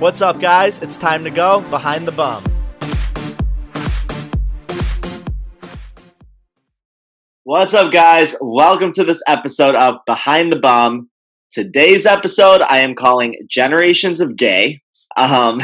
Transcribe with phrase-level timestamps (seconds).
[0.00, 0.80] What's up, guys?
[0.80, 2.42] It's time to go behind the bum.
[7.44, 8.34] What's up, guys?
[8.40, 11.10] Welcome to this episode of Behind the Bum.
[11.48, 14.82] Today's episode I am calling Generations of Gay.
[15.16, 15.60] Um,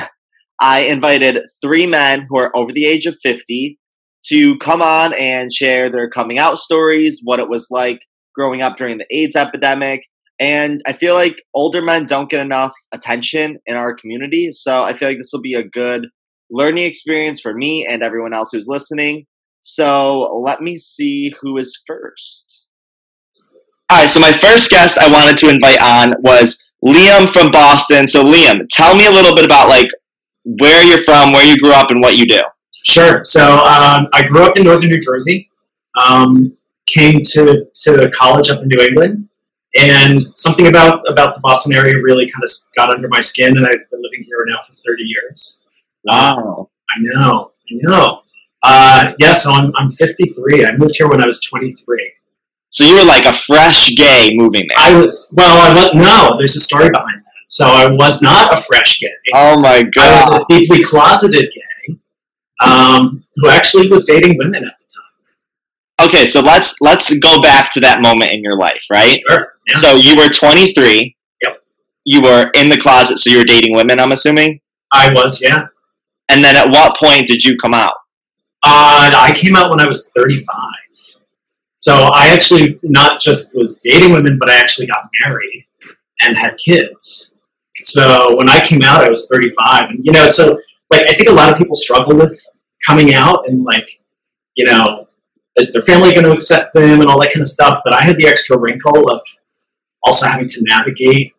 [0.60, 3.80] I invited three men who are over the age of 50
[4.26, 8.06] to come on and share their coming out stories, what it was like
[8.36, 10.02] growing up during the AIDS epidemic.
[10.40, 14.48] And I feel like older men don't get enough attention in our community.
[14.50, 16.06] So I feel like this will be a good
[16.50, 19.26] learning experience for me and everyone else who's listening.
[19.60, 22.66] So let me see who is first.
[23.90, 28.06] All right, so my first guest I wanted to invite on was Liam from Boston.
[28.06, 29.88] So Liam, tell me a little bit about like
[30.44, 32.40] where you're from, where you grew up, and what you do.
[32.84, 33.24] Sure.
[33.24, 35.50] So um, I grew up in northern New Jersey.
[36.08, 39.28] Um, came to to college up in New England,
[39.76, 43.66] and something about about the Boston area really kind of got under my skin, and
[43.66, 45.64] I've been living here now for 30 years.
[46.04, 46.70] Wow.
[46.90, 47.52] I know.
[47.70, 48.22] I know.
[48.62, 50.66] Uh, yeah, so I'm, I'm 53.
[50.66, 52.12] I moved here when I was 23.
[52.68, 54.78] So you were like a fresh gay moving there.
[54.78, 57.32] I was, well, I was, no, there's a story behind that.
[57.48, 59.08] So I was not a fresh gay.
[59.34, 60.32] oh my God.
[60.32, 61.98] I was a deeply closeted gay
[62.60, 66.08] um, who actually was dating women at the time.
[66.08, 69.20] Okay, so let's let's go back to that moment in your life, right?
[69.28, 69.54] Sure.
[69.70, 69.78] Yeah.
[69.78, 71.16] So you were 23.
[71.44, 71.62] Yep.
[72.04, 74.60] You were in the closet, so you were dating women, I'm assuming.
[74.92, 75.66] I was, yeah.
[76.28, 77.94] And then at what point did you come out?
[78.62, 80.46] Uh, I came out when I was 35.
[81.78, 85.66] So I actually not just was dating women, but I actually got married
[86.20, 87.34] and had kids.
[87.80, 89.90] So when I came out, I was 35.
[89.90, 92.38] And, you know, so like, I think a lot of people struggle with
[92.86, 93.88] coming out and like,
[94.54, 95.08] you know,
[95.56, 97.80] is their family going to accept them and all that kind of stuff.
[97.82, 99.20] But I had the extra wrinkle of
[100.04, 101.32] also having to navigate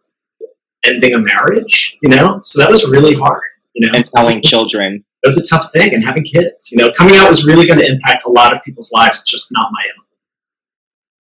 [0.86, 2.40] ending a marriage, you know?
[2.44, 3.94] So that was really hard, you know?
[3.98, 5.04] And telling children.
[5.24, 7.78] it was a tough thing and having kids you know coming out was really going
[7.80, 10.06] to impact a lot of people's lives just not my own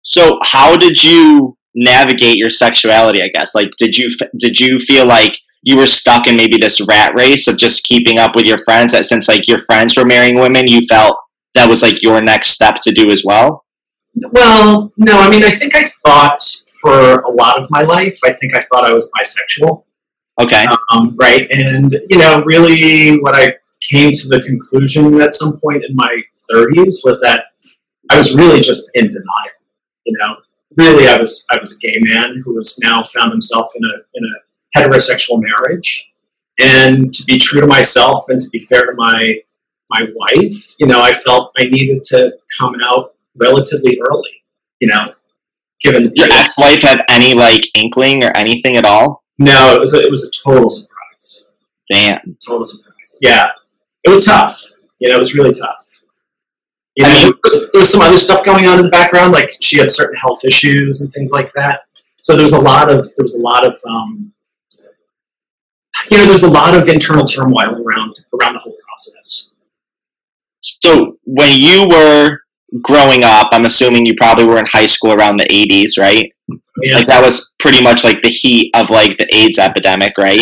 [0.04, 3.22] So how did you navigate your sexuality?
[3.22, 6.82] I guess like did you did you feel like you were stuck in maybe this
[6.88, 8.92] rat race of just keeping up with your friends?
[8.94, 11.18] That since like your friends were marrying women, you felt
[11.56, 13.66] that was like your next step to do as well.
[14.32, 16.42] well no i mean i think i thought
[16.82, 18.20] for a lot of my life.
[18.26, 19.84] I think i thought i was bisexual.
[20.42, 20.66] Okay.
[20.92, 25.84] um, right and you know really what i came to the conclusion at some point
[25.88, 26.22] in my
[26.52, 27.46] 30s was that
[28.10, 29.62] i was really just in denial
[30.06, 30.36] you know?
[30.78, 33.96] Really i was i was a gay man who has now found himself in a
[34.16, 34.36] in a
[34.78, 36.08] heterosexual marriage.
[36.60, 39.34] And to be true to myself and to be fair to my
[39.90, 44.44] my wife you know i felt i needed to come out relatively early
[44.80, 45.14] you know
[45.84, 49.24] given Did your ex-wife have any like inkling or anything at all?
[49.40, 51.48] no it was a, it was a total surprise
[51.90, 52.38] Damn.
[52.48, 53.18] total surprise.
[53.22, 53.46] Yeah,
[54.04, 54.64] it was tough.
[55.00, 55.88] You know, it was really tough.
[56.96, 58.92] You I know, mean- there, was, there was some other stuff going on in the
[58.92, 61.82] background, like she had certain health issues and things like that.
[62.22, 64.32] So there was a lot of there was a lot of um,
[66.10, 69.52] you know, there's a lot of internal turmoil around around the whole process.
[70.62, 72.41] So when you were
[72.82, 76.32] growing up, I'm assuming you probably were in high school around the 80s, right?
[76.82, 80.40] Yeah, Like that was pretty much like the heat of like the AIDS epidemic, right?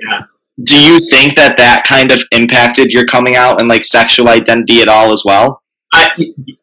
[0.00, 0.22] yeah.
[0.62, 4.82] Do you think that that kind of impacted your coming out and like sexual identity
[4.82, 5.62] at all as well?
[5.94, 6.08] I,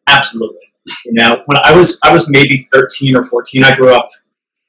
[0.08, 0.60] absolutely.
[1.04, 4.08] You know, when I was I was maybe 13 or 14, I grew up.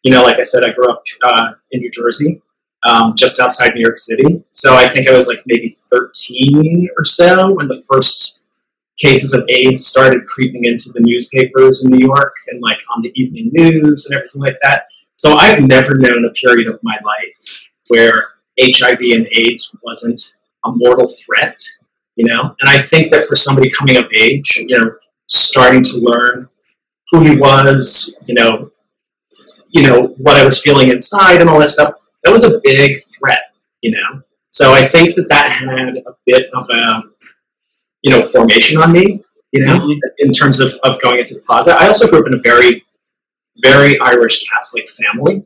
[0.04, 2.42] You know, like I said, I grew up uh, in New Jersey,
[2.88, 4.44] um, just outside New York City.
[4.52, 8.39] So I think I was like maybe 13 or so when the first
[9.00, 13.12] cases of AIDS started creeping into the newspapers in New York and like on the
[13.16, 14.84] evening news and everything like that.
[15.18, 20.22] So I've never known a period of my life where HIV and AIDS wasn't
[20.66, 21.60] a mortal threat
[22.20, 24.92] you know and i think that for somebody coming of age you know
[25.28, 26.50] starting to learn
[27.10, 28.70] who he was you know
[29.70, 32.98] you know what i was feeling inside and all that stuff that was a big
[33.18, 33.40] threat
[33.82, 34.22] you know
[34.52, 37.02] so i think that that had a bit of a
[38.02, 39.78] you know formation on me you know
[40.20, 42.84] in terms of, of going into the closet i also grew up in a very
[43.64, 45.44] very irish catholic family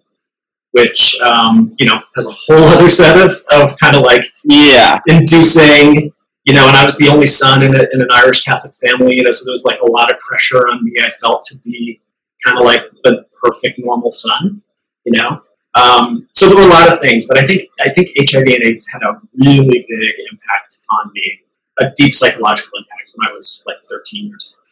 [0.72, 4.98] which um, you know has a whole other set of, of kind of like Yeah.
[5.08, 6.12] inducing,
[6.46, 9.16] you know, and I was the only son in, a, in an Irish Catholic family,
[9.16, 10.94] you know, so there was like a lot of pressure on me.
[11.00, 12.02] I felt to be
[12.44, 14.64] kind of like the perfect normal son,
[15.06, 15.42] you know.
[15.76, 18.64] Um, so there were a lot of things, but I think I think HIV and
[18.66, 21.40] AIDS had a really big impact on me,
[21.82, 24.64] a deep psychological impact when I was like 13 years old.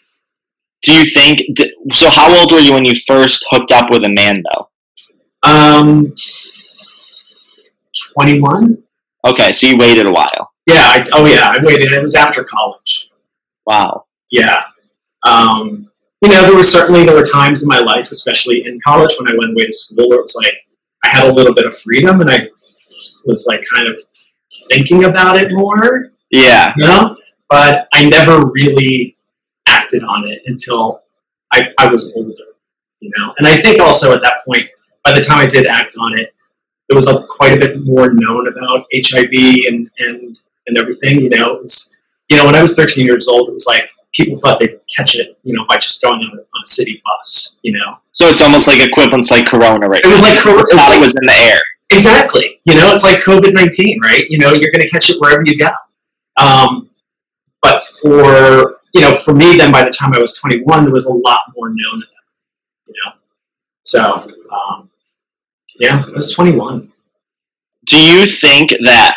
[0.84, 1.42] Do you think?
[1.94, 4.70] So, how old were you when you first hooked up with a man, though?
[5.44, 6.14] Um,
[8.14, 8.82] 21.
[9.28, 10.52] Okay, so you waited a while.
[10.66, 10.84] Yeah.
[10.88, 11.52] I, oh yeah.
[11.54, 11.92] I waited.
[11.92, 13.12] It was after college.
[13.66, 14.06] Wow.
[14.32, 14.58] Yeah.
[15.24, 19.14] Um, you know, there were certainly there were times in my life, especially in college
[19.20, 20.54] when I went away to school, where it was like
[21.06, 22.40] I had a little bit of freedom and I
[23.26, 24.00] was like kind of
[24.70, 26.12] thinking about it more.
[26.32, 26.74] Yeah.
[26.78, 27.18] You know,
[27.50, 29.18] but I never really
[29.68, 31.02] acted on it until
[31.52, 32.34] I, I was older.
[33.00, 34.64] You know, and I think also at that point,
[35.04, 36.34] by the time I did act on it,
[36.88, 39.32] there was a, quite a bit more known about HIV
[39.68, 41.22] and and and everything.
[41.22, 41.96] You know, it was
[42.30, 45.16] you know when I was 13 years old, it was like people thought they'd catch
[45.16, 47.58] it, you know, by just going on a, on a city bus.
[47.64, 50.02] You know, So it's almost like equivalents like Corona, right?
[50.04, 51.62] it was like cor- it was thought like it was in the air.
[51.92, 52.62] Exactly.
[52.66, 54.24] You know, it's like COVID 19, right?
[54.30, 55.70] You know, you're going to catch it wherever you go.
[56.38, 56.90] Um,
[57.62, 61.06] but for, you know, for me, then by the time I was 21, there was
[61.06, 63.14] a lot more known about it, you know?
[63.84, 64.02] So,
[64.52, 64.90] um,
[65.80, 66.92] yeah, I was 21.
[67.86, 69.16] Do you think that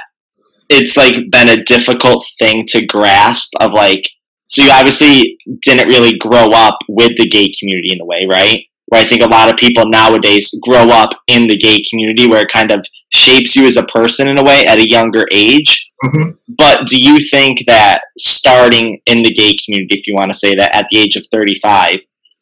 [0.69, 4.09] it's like been a difficult thing to grasp of like
[4.47, 8.61] so you obviously didn't really grow up with the gay community in a way, right?
[8.87, 12.43] Where I think a lot of people nowadays grow up in the gay community where
[12.43, 15.91] it kind of shapes you as a person in a way at a younger age.
[16.05, 16.31] Mm-hmm.
[16.59, 20.55] But do you think that starting in the gay community, if you want to say
[20.57, 21.97] that, at the age of 35,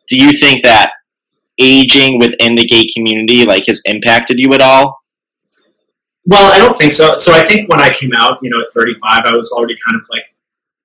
[0.08, 0.90] do you think that
[1.58, 4.98] aging within the gay community like has impacted you at all?
[6.26, 7.14] Well, I don't think so.
[7.16, 9.96] So I think when I came out, you know, at 35, I was already kind
[9.96, 10.34] of like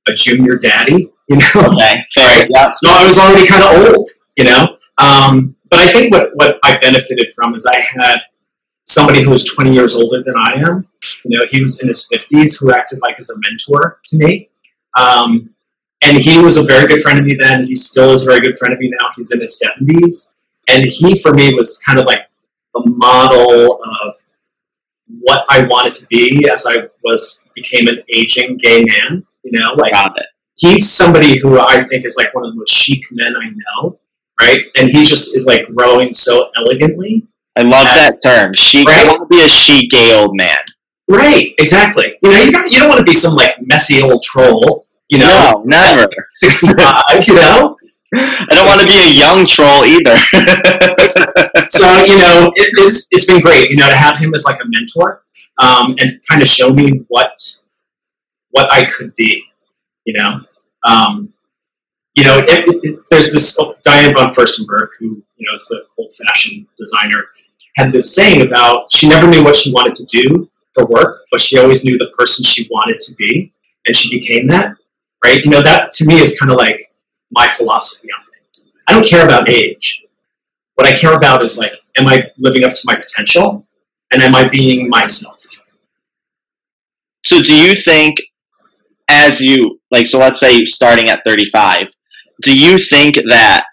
[0.08, 1.74] a junior daddy, you know?
[1.74, 2.48] Okay, fair.
[2.50, 2.70] Yeah.
[2.72, 4.08] So I was already kind of old,
[4.38, 4.77] you know.
[4.98, 8.18] Um, but I think what what I benefited from is I had
[8.86, 10.88] somebody who was 20 years older than I am.
[11.26, 14.50] You know, he was in his 50s who acted like as a mentor to me.
[14.98, 15.54] Um,
[16.02, 17.66] and he was a very good friend of me then.
[17.66, 19.10] He still is a very good friend of me now.
[19.16, 20.36] He's in his 70s.
[20.70, 22.30] And he, for me, was kind of like
[22.74, 24.16] the model of
[25.22, 29.26] what I wanted to be as I was became an aging gay man.
[29.44, 30.26] You know, like Got it.
[30.56, 34.00] he's somebody who I think is like one of the most chic men I know,
[34.42, 34.60] right?
[34.78, 37.26] And he just is like growing so elegantly.
[37.58, 37.96] I love Yeah.
[38.12, 38.54] that term.
[38.56, 39.08] I Right?
[39.08, 40.58] want to be a she gay old man.
[41.10, 42.06] Right, exactly.
[42.22, 45.18] You know, you don't, you don't want to be some like messy old troll, you
[45.20, 46.08] know, no, never.
[46.34, 47.78] 65, you know?
[48.16, 50.18] I don't want to be a young troll either.
[51.70, 54.60] So, you know, it, it's, it's been great, you know, to have him as like
[54.62, 55.24] a mentor
[55.60, 57.38] um, and kind of show me what,
[58.52, 59.44] what I could be,
[60.06, 60.42] you know?
[60.86, 61.34] Um,
[62.18, 65.84] you know, it, it, there's this oh, Diane von Furstenberg, who you know is the
[66.00, 67.26] old-fashioned designer,
[67.76, 71.40] had this saying about she never knew what she wanted to do for work, but
[71.40, 73.54] she always knew the person she wanted to be,
[73.86, 74.76] and she became that.
[75.24, 75.40] Right?
[75.46, 76.92] You know, that to me is kind of like
[77.30, 78.72] my philosophy on things.
[78.88, 80.04] I don't care about age.
[80.74, 83.68] What I care about is like, am I living up to my potential,
[84.12, 85.44] and am I being myself?
[87.24, 88.18] so, do you think,
[89.08, 91.90] as you like, so let's say starting at 35,
[92.42, 93.66] do you think that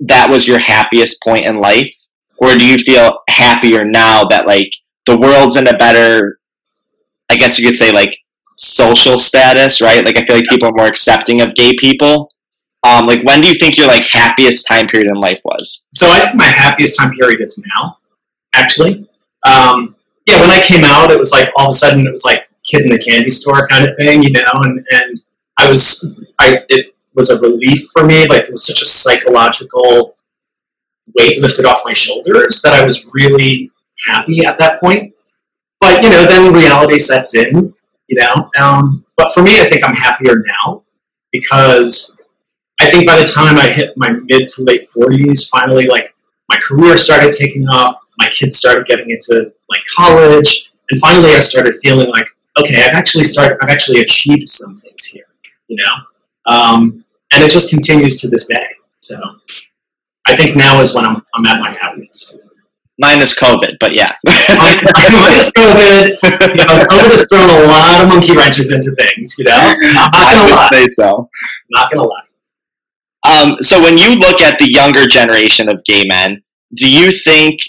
[0.00, 1.92] that was your happiest point in life,
[2.38, 4.72] or do you feel happier now that like
[5.06, 6.38] the world's in a better,
[7.30, 8.16] I guess you could say like
[8.56, 10.04] social status, right?
[10.04, 12.30] Like, I feel like people are more accepting of gay people.
[12.84, 15.86] Um, like, when do you think your like happiest time period in life was?
[15.94, 17.98] So I think my happiest time period is now,
[18.54, 19.08] actually.
[19.46, 22.24] Um, yeah, when I came out, it was like all of a sudden it was
[22.24, 25.20] like kid in the candy store kind of thing, you know, and, and
[25.58, 28.26] I was, I it was a relief for me.
[28.26, 30.16] Like it was such a psychological
[31.18, 33.70] weight lifted off my shoulders that I was really
[34.06, 35.14] happy at that point.
[35.80, 37.74] But you know, then reality sets in,
[38.06, 38.50] you know.
[38.58, 40.82] Um, but for me, I think I'm happier now
[41.32, 42.16] because
[42.80, 46.14] I think by the time I hit my mid to late 40s, finally, like
[46.48, 51.40] my career started taking off, my kids started getting into like college, and finally I
[51.40, 52.26] started feeling like,
[52.58, 55.24] okay, I've actually started, I've actually achieved some things here,
[55.68, 57.01] you know, um,
[57.32, 58.66] and it just continues to this day.
[59.00, 59.16] So
[60.26, 62.38] I think now is when I'm, I'm at my happiest.
[62.98, 64.12] Minus COVID, but yeah.
[64.26, 69.44] Minus COVID, you know, COVID has thrown a lot of monkey wrenches into things, you
[69.44, 69.56] know.
[69.56, 70.68] I'm not gonna would lie.
[70.72, 71.28] say so.
[71.70, 72.22] Not gonna lie.
[73.24, 76.42] Um, so when you look at the younger generation of gay men,
[76.74, 77.60] do you think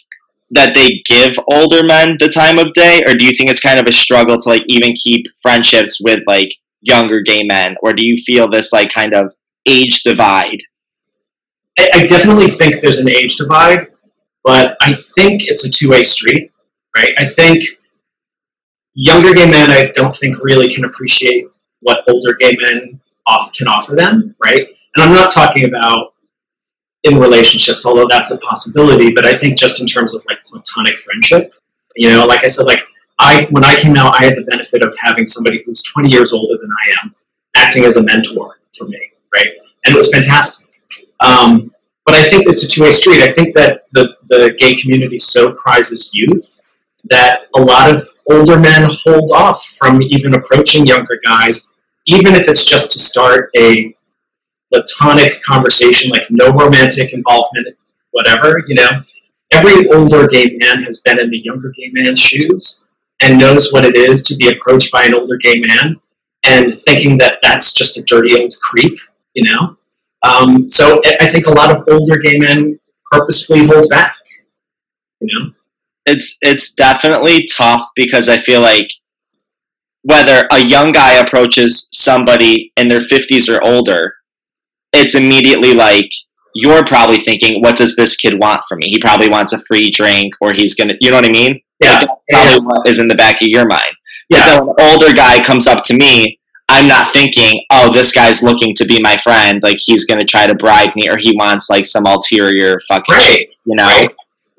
[0.51, 3.79] that they give older men the time of day, or do you think it's kind
[3.79, 6.49] of a struggle to like even keep friendships with like
[6.81, 9.33] younger gay men, or do you feel this like kind of
[9.65, 10.61] age divide?
[11.79, 13.87] I, I definitely think there's an age divide,
[14.43, 16.51] but I think it's a two way street,
[16.95, 17.11] right?
[17.17, 17.63] I think
[18.93, 21.47] younger gay men, I don't think really can appreciate
[21.81, 24.67] what older gay men off, can offer them, right?
[24.95, 26.13] And I'm not talking about
[27.03, 30.97] in relationships, although that's a possibility, but I think just in terms of like platonic
[30.99, 31.53] friendship,
[31.95, 32.81] you know, like I said, like
[33.19, 36.33] I when I came out, I had the benefit of having somebody who's 20 years
[36.33, 37.15] older than I am
[37.55, 38.99] acting as a mentor for me,
[39.35, 39.47] right?
[39.85, 40.67] And it was fantastic.
[41.19, 41.73] Um,
[42.05, 43.21] but I think it's a two-way street.
[43.21, 46.61] I think that the, the gay community so prizes youth
[47.09, 51.73] that a lot of older men hold off from even approaching younger guys,
[52.07, 53.95] even if it's just to start a
[54.71, 57.67] platonic conversation, like no romantic involvement,
[58.11, 59.03] whatever, you know.
[59.51, 62.85] Every older gay man has been in the younger gay man's shoes
[63.21, 65.99] and knows what it is to be approached by an older gay man
[66.43, 68.97] and thinking that that's just a dirty old creep,
[69.33, 69.77] you know.
[70.23, 72.79] Um, so I think a lot of older gay men
[73.11, 74.15] purposefully hold back,
[75.19, 75.51] you know.
[76.05, 78.89] It's it's definitely tough because I feel like
[80.03, 84.15] whether a young guy approaches somebody in their 50s or older,
[84.91, 86.09] it's immediately like
[86.55, 88.87] you're probably thinking, what does this kid want from me?
[88.89, 91.59] He probably wants a free drink or he's going to, you know what I mean?
[91.81, 91.99] Yeah.
[91.99, 93.89] Like, probably what is in the back of your mind.
[94.29, 94.39] Yeah.
[94.39, 96.39] But then when an older guy comes up to me,
[96.73, 99.61] I'm not thinking, oh, this guy's looking to be my friend.
[99.63, 103.15] Like he's going to try to bribe me or he wants like some ulterior fucking
[103.15, 103.47] Right.
[103.65, 103.85] you know?
[103.85, 104.09] Right.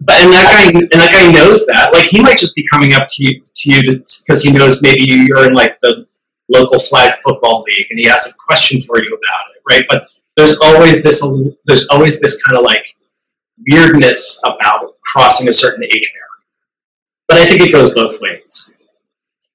[0.00, 1.92] But and that guy and that guy knows that.
[1.92, 3.83] Like he might just be coming up to you to you
[4.26, 6.06] because he knows maybe you're in like the
[6.52, 9.85] local flag football league and he has a question for you about it, right?
[9.88, 11.25] But there's always this
[11.66, 12.85] there's always this kind of like
[13.71, 16.25] weirdness about crossing a certain age barrier.
[17.28, 18.73] But I think it goes both ways.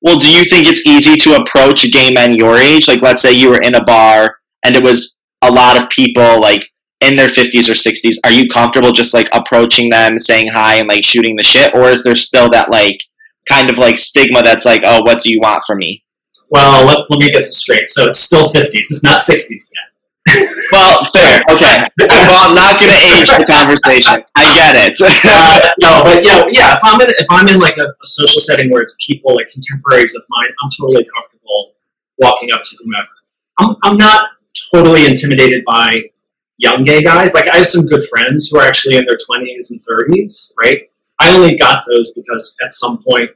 [0.02, 2.88] Well, do you think it's easy to approach gay men your age?
[2.88, 6.40] Like, let's say you were in a bar and it was a lot of people
[6.40, 6.62] like
[7.02, 8.16] in their 50s or 60s.
[8.24, 11.74] Are you comfortable just like approaching them, saying hi, and like shooting the shit?
[11.74, 12.98] Or is there still that like
[13.50, 16.04] kind of like stigma that's like, oh, what do you want from me?
[16.50, 17.88] Well, let, let me get this straight.
[17.88, 18.74] So it's still 50s.
[18.74, 19.89] It's not 60s yet.
[20.72, 21.42] Well, fair.
[21.50, 21.84] Okay.
[21.98, 24.24] Well, I'm not going to age the conversation.
[24.36, 25.00] I get it.
[25.26, 26.76] uh, no, but yeah, yeah.
[26.76, 29.48] If I'm in if I'm in like a, a, social setting where it's people like
[29.52, 31.74] contemporaries of mine, I'm totally comfortable
[32.20, 33.08] walking up to whomever.
[33.60, 34.26] I'm I'm not
[34.72, 35.96] totally intimidated by
[36.58, 37.34] young gay guys.
[37.34, 40.90] Like I have some good friends who are actually in their 20s and 30s, right?
[41.20, 43.32] I only got those because at some point,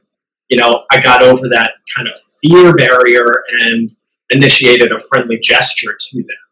[0.48, 3.90] you know, I got over that kind of fear barrier and
[4.30, 6.43] initiated a friendly gesture to them,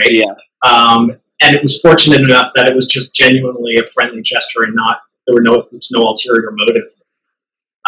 [0.00, 0.10] right?
[0.10, 0.34] Yeah.
[0.64, 4.74] Um, and it was fortunate enough that it was just genuinely a friendly gesture and
[4.74, 6.88] not there were no there was no ulterior motive.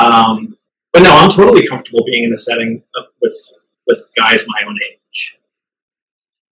[0.00, 0.56] Um,
[0.92, 3.36] but no, I'm totally comfortable being in a setting of, with
[3.86, 5.36] with guys my own age.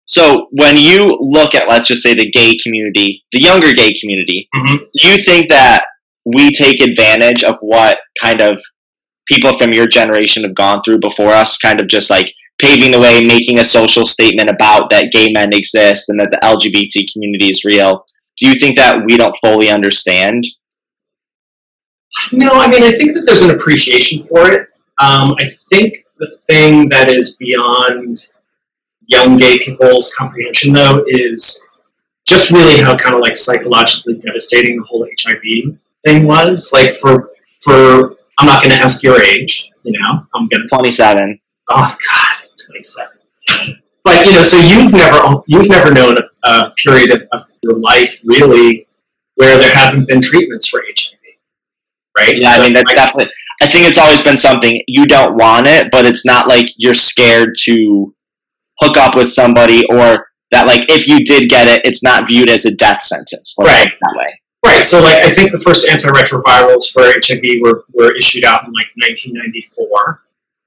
[0.06, 4.48] So when you look at let's just say the gay community, the younger gay community,
[4.56, 4.78] Mhm.
[4.94, 5.84] do you think that
[6.24, 8.60] we take advantage of what kind of
[9.26, 13.00] people from your generation have gone through before us, kind of just like paving the
[13.00, 17.46] way, making a social statement about that gay men exist and that the LGBT community
[17.46, 18.04] is real?
[18.36, 20.46] Do you think that we don't fully understand?
[22.32, 24.68] No, I mean, I think that there's an appreciation for it.
[24.98, 28.28] Um, I think the thing that is beyond
[29.06, 31.62] young gay people's comprehension, though, is
[32.26, 36.70] just really how kind of like psychologically devastating the whole HIV thing was.
[36.72, 37.30] Like for
[37.62, 39.70] for, I'm not going to ask your age.
[39.82, 40.68] You know, I'm going to.
[40.68, 41.38] 27.
[41.70, 43.08] Oh God, 27.
[44.04, 48.20] But you know, so you've never you've never known a, period of, of your life
[48.24, 48.86] really
[49.34, 51.18] where there haven't been treatments for HIV,
[52.18, 52.36] right?
[52.36, 53.32] Yeah, I mean, that's like, definitely.
[53.62, 56.94] I think it's always been something you don't want it, but it's not like you're
[56.94, 58.14] scared to
[58.80, 62.48] hook up with somebody or that, like, if you did get it, it's not viewed
[62.48, 63.54] as a death sentence.
[63.58, 63.88] Right.
[64.00, 64.40] that way.
[64.64, 64.84] Right.
[64.84, 68.86] So, like, I think the first antiretrovirals for HIV were, were issued out in like
[68.96, 70.22] 1994.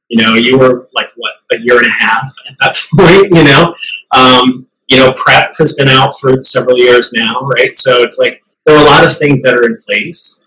[0.10, 3.36] You know, you were like what a year and a half at that point.
[3.36, 3.76] You know,
[4.12, 7.76] um, you know, PrEP has been out for several years now, right?
[7.76, 10.44] So it's like there are a lot of things that are in place.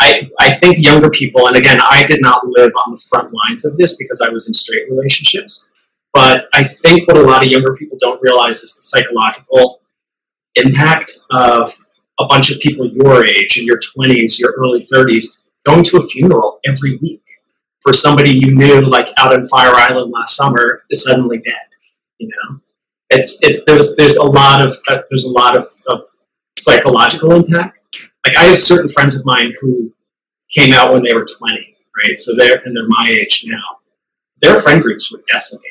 [0.00, 3.64] I I think younger people, and again, I did not live on the front lines
[3.64, 5.70] of this because I was in straight relationships.
[6.12, 9.80] But I think what a lot of younger people don't realize is the psychological
[10.54, 11.76] impact of
[12.18, 16.02] a bunch of people your age, in your 20s, your early 30s, going to a
[16.02, 17.22] funeral every week
[17.80, 21.52] for somebody you knew, like out in Fire Island last summer, is suddenly dead.
[22.18, 22.60] You know,
[23.10, 23.64] it's it.
[23.66, 26.00] There's there's a lot of uh, there's a lot of, of
[26.58, 27.78] psychological impact.
[28.26, 29.92] Like I have certain friends of mine who
[30.52, 32.18] came out when they were 20, right?
[32.18, 33.78] So they're and they're my age now.
[34.42, 35.70] Their friend groups were decimated.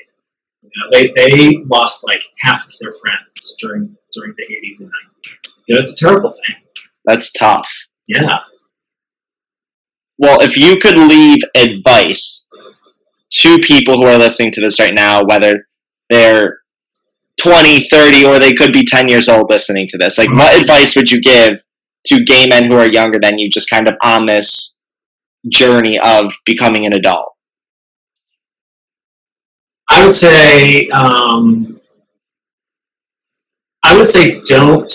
[0.62, 4.89] You know, they they lost like half of their friends during during the 80s and
[4.89, 5.53] 90s.
[5.67, 6.55] You know, it's a terrible thing.
[7.05, 7.69] That's tough.
[8.07, 8.39] Yeah.
[10.17, 12.48] Well, if you could leave advice
[13.31, 15.67] to people who are listening to this right now, whether
[16.10, 16.60] they're
[17.41, 20.95] 20, 30, or they could be 10 years old listening to this, like, what advice
[20.95, 21.63] would you give
[22.05, 24.77] to gay men who are younger than you, just kind of on this
[25.50, 27.34] journey of becoming an adult?
[29.89, 31.79] I would say, um,
[33.84, 34.91] I would say, don't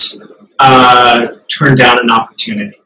[0.58, 2.76] uh, turn down an opportunity,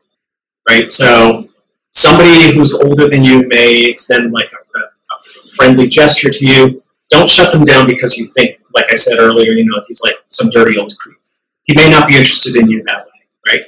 [0.68, 0.90] right?
[0.90, 1.48] So,
[1.94, 5.22] somebody who's older than you may extend like a, a
[5.56, 6.82] friendly gesture to you.
[7.10, 10.16] Don't shut them down because you think, like I said earlier, you know, he's like
[10.28, 11.18] some dirty old creep.
[11.64, 13.12] He may not be interested in you that way,
[13.48, 13.60] right?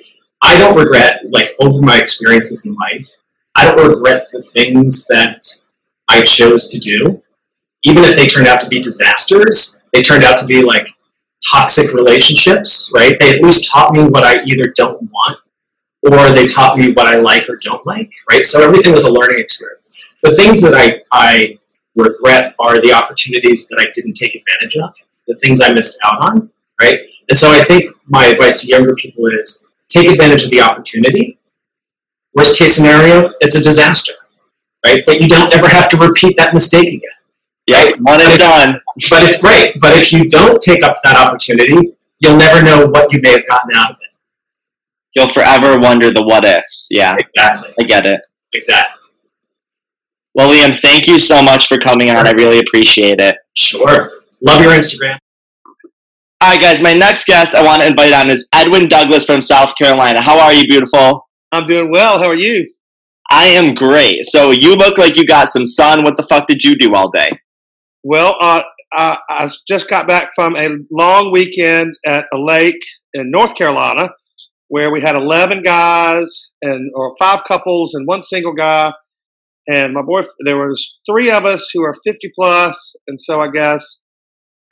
[0.43, 3.11] I don't regret, like, over my experiences in life,
[3.55, 5.47] I don't regret the things that
[6.09, 7.23] I chose to do
[7.87, 10.89] even if they turned out to be disasters, they turned out to be like
[11.53, 13.17] toxic relationships, right?
[13.21, 15.39] They at least taught me what I either don't want
[16.03, 18.45] or they taught me what I like or don't like, right?
[18.45, 19.93] So everything was a learning experience.
[20.23, 21.59] The things that I, I
[21.95, 24.95] regret are the opportunities that I didn't take advantage of,
[25.27, 26.51] the things I missed out on,
[26.81, 26.99] right?
[27.29, 31.39] And so I think my advice to younger people is take advantage of the opportunity.
[32.35, 34.13] Worst case scenario, it's a disaster,
[34.85, 35.03] right?
[35.07, 37.11] But you don't ever have to repeat that mistake again.
[37.69, 38.81] Right, one and done.
[39.11, 43.13] But if right, but if you don't take up that opportunity, you'll never know what
[43.13, 44.06] you may have gotten out of it.
[45.17, 46.89] You'll forever wonder the what ifs.
[46.91, 47.73] Yeah, Exactly.
[47.81, 48.21] I get it.
[48.53, 49.01] Exactly.
[50.35, 52.27] Well, Liam, thank you so much for coming on.
[52.27, 53.37] I really appreciate it.
[53.55, 54.11] Sure.
[54.43, 55.17] Love your Instagram.
[56.43, 59.41] All right, guys, my next guest I want to invite on is Edwin Douglas from
[59.41, 60.21] South Carolina.
[60.21, 61.27] How are you, beautiful?
[61.51, 62.19] I'm doing well.
[62.19, 62.69] How are you?
[63.31, 64.17] I am great.
[64.25, 66.05] So you look like you got some sun.
[66.05, 67.31] What the fuck did you do all day?
[68.05, 73.31] Well, uh, I, I just got back from a long weekend at a lake in
[73.31, 74.11] North Carolina
[74.69, 78.93] where we had 11 guys and or five couples and one single guy.
[79.69, 83.49] And my boy there was three of us who are 50 plus and so i
[83.51, 83.99] guess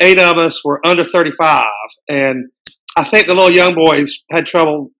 [0.00, 1.64] eight of us were under 35
[2.08, 2.48] and
[2.96, 4.92] i think the little young boys had trouble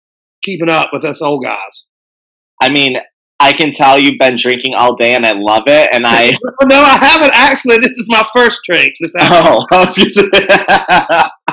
[0.45, 1.87] keeping up with us old guys.
[2.63, 2.97] I mean,
[3.41, 5.91] I can tell you've been drinking all day and I love it.
[5.93, 6.31] And I,
[6.63, 7.79] no i haven't actually.
[7.79, 8.93] This is my first drink.
[9.01, 9.67] This oh,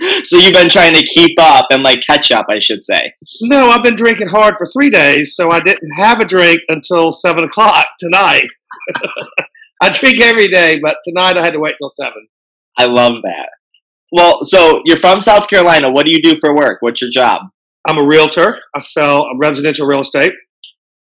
[0.24, 3.12] so you've been trying to keep up and like catch up, I should say.
[3.42, 7.12] No, I've been drinking hard for three days, so I didn't have a drink until
[7.12, 8.48] seven o'clock tonight.
[9.82, 12.28] I drink every day, but tonight I had to wait till seven.
[12.78, 13.48] I love that.
[14.12, 15.90] Well, so you're from South Carolina.
[15.90, 16.78] What do you do for work?
[16.80, 17.42] What's your job?
[17.88, 18.58] I'm a realtor.
[18.74, 20.32] I sell residential real estate.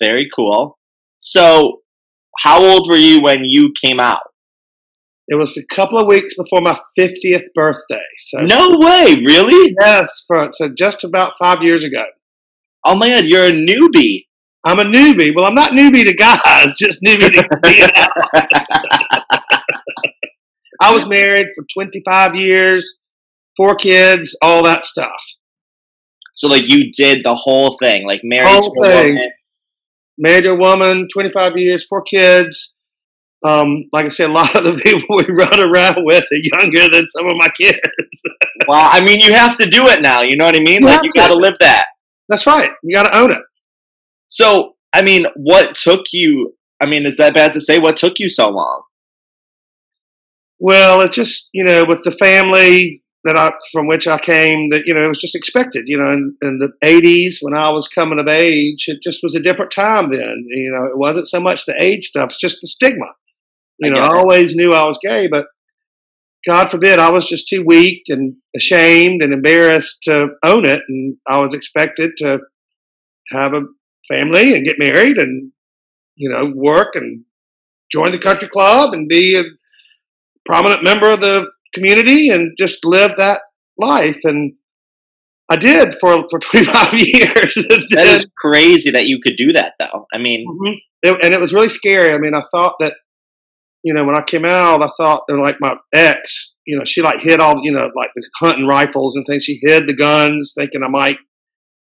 [0.00, 0.78] Very cool.
[1.18, 1.82] So,
[2.38, 4.22] how old were you when you came out?
[5.28, 8.04] It was a couple of weeks before my fiftieth birthday.
[8.18, 9.74] So No way, really?
[9.80, 12.04] yes, for, so just about five years ago.
[12.84, 14.26] Oh my god, you're a newbie.
[14.66, 15.30] I'm a newbie.
[15.34, 17.88] Well, I'm not newbie to guys, just newbie to being.
[20.80, 22.98] I was married for 25 years,
[23.56, 25.10] four kids, all that stuff.
[26.34, 29.14] so, like, you did the whole thing, like married Whole to a thing.
[29.14, 29.30] woman.
[30.18, 32.73] married to a woman, 25 years, four kids.
[33.44, 36.90] Um, like I said, a lot of the people we run around with are younger
[36.90, 37.78] than some of my kids.
[38.66, 40.22] Well, I mean, you have to do it now.
[40.22, 40.80] You know what I mean?
[40.80, 41.84] You like, you got to live that.
[42.28, 42.70] That's right.
[42.82, 43.42] You got to own it.
[44.28, 46.54] So, I mean, what took you?
[46.80, 47.78] I mean, is that bad to say?
[47.78, 48.82] What took you so long?
[50.58, 54.84] Well, it just you know, with the family that I from which I came, that
[54.86, 55.84] you know, it was just expected.
[55.86, 59.34] You know, in, in the '80s when I was coming of age, it just was
[59.34, 60.44] a different time then.
[60.48, 63.06] You know, it wasn't so much the age stuff; it's just the stigma.
[63.78, 65.46] You I know, I always knew I was gay, but
[66.48, 71.16] God forbid I was just too weak and ashamed and embarrassed to own it, and
[71.28, 72.38] I was expected to
[73.30, 73.62] have a
[74.12, 75.50] family and get married and
[76.16, 77.24] you know work and
[77.92, 79.44] join the country club and be a
[80.46, 83.40] prominent member of the community and just live that
[83.78, 84.54] life and
[85.50, 87.54] I did for for 25 years
[87.90, 90.06] That is crazy that you could do that, though.
[90.12, 90.74] I mean, Mhm.
[91.02, 92.94] It- and it was really scary I mean I thought that
[93.84, 96.52] you know when I came out I thought that like my ex.
[96.66, 99.44] You know she like hid all you know like the hunting rifles and things.
[99.44, 101.18] She hid the guns thinking I might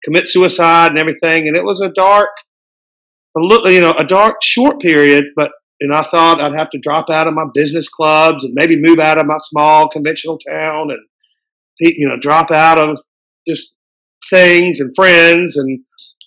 [0.05, 1.49] commit suicide and everything.
[1.49, 2.29] And it was a dark
[3.37, 6.79] a look you know a dark short period but and I thought I'd have to
[6.79, 10.91] drop out of my business clubs and maybe move out of my small conventional town
[10.91, 11.01] and
[11.81, 12.99] you know drop out of
[13.49, 13.73] just
[14.31, 15.81] things and friends and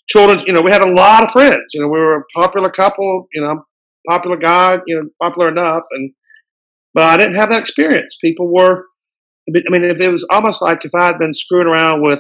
[0.10, 0.46] children.
[0.46, 1.74] You know we had a lot of friends.
[1.74, 3.28] You know we were a popular couple.
[3.34, 3.66] You know
[4.08, 6.12] popular guy you know popular enough and
[6.94, 8.86] but I didn't have that experience people were
[9.48, 12.20] I mean if it was almost like if I had been screwing around with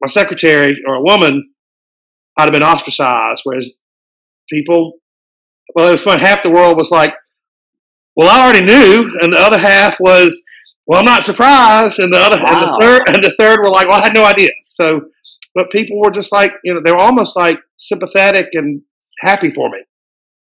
[0.00, 1.50] my secretary or a woman
[2.36, 3.80] I'd have been ostracized whereas
[4.50, 4.98] people
[5.74, 6.20] well, it was fun.
[6.20, 7.14] Half the world was like,
[8.14, 10.42] "Well, I already knew," and the other half was,
[10.86, 13.88] "Well, I'm not surprised," and the other and the third and the third were like,
[13.88, 15.00] "Well, I had no idea." So,
[15.54, 18.82] but people were just like, you know, they were almost like sympathetic and
[19.20, 19.82] happy for me.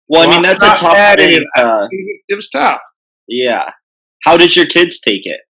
[0.09, 1.43] Well, I mean that's a tough thing.
[1.43, 1.43] it.
[1.57, 1.87] Uh,
[2.29, 2.81] It was, tough.
[3.27, 3.71] yeah.
[4.25, 5.41] How did your kids take it?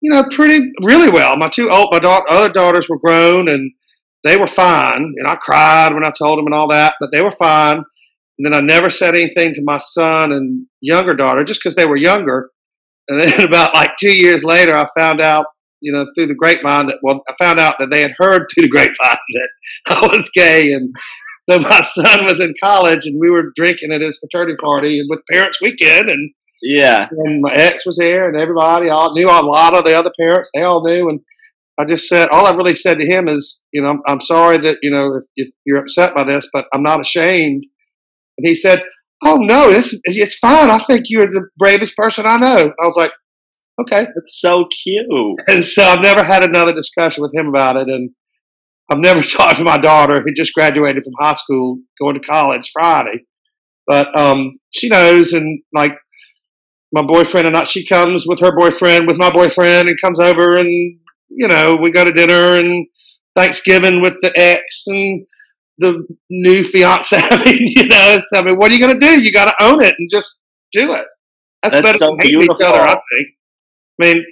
[0.00, 1.36] You know, pretty really well.
[1.36, 3.72] My two old, my daughter, other daughters were grown and
[4.24, 5.14] they were fine.
[5.16, 7.78] And I cried when I told them and all that, but they were fine.
[8.38, 11.86] And then I never said anything to my son and younger daughter just because they
[11.86, 12.50] were younger.
[13.08, 15.46] And then about like two years later, I found out,
[15.80, 18.64] you know, through the grapevine that, well, I found out that they had heard through
[18.64, 18.96] the grapevine
[19.34, 19.48] that
[19.88, 20.72] I was gay.
[20.72, 20.94] And
[21.48, 25.20] so my son was in college and we were drinking at his fraternity party with
[25.30, 26.10] Parents Weekend.
[26.10, 26.30] And,
[26.62, 27.08] Yeah.
[27.10, 30.50] and my ex was there and everybody all knew a lot of the other parents.
[30.54, 31.08] They all knew.
[31.08, 31.20] And
[31.78, 34.58] I just said, all I really said to him is, you know, I'm, I'm sorry
[34.58, 37.64] that, you know, if, if you're upset by this, but I'm not ashamed.
[38.38, 38.82] And he said,
[39.24, 40.70] Oh no, this it's fine.
[40.70, 42.66] I think you're the bravest person I know.
[42.78, 43.12] I was like,
[43.80, 44.06] okay.
[44.14, 45.06] That's so cute.
[45.48, 47.88] And so I've never had another discussion with him about it.
[47.88, 48.10] And
[48.90, 52.70] I've never talked to my daughter who just graduated from high school, going to college
[52.72, 53.24] Friday.
[53.86, 55.96] But um, she knows, and like
[56.92, 60.56] my boyfriend and I, she comes with her boyfriend, with my boyfriend, and comes over,
[60.56, 62.86] and you know, we go to dinner and
[63.36, 65.26] Thanksgiving with the ex and
[65.78, 67.16] the new fiance.
[67.20, 69.22] I mean, you know, it's, I mean, what are you going to do?
[69.22, 70.36] You got to own it and just
[70.72, 71.04] do it.
[71.62, 73.28] That's, That's better so than hating each other, I think.
[74.00, 74.24] I mean,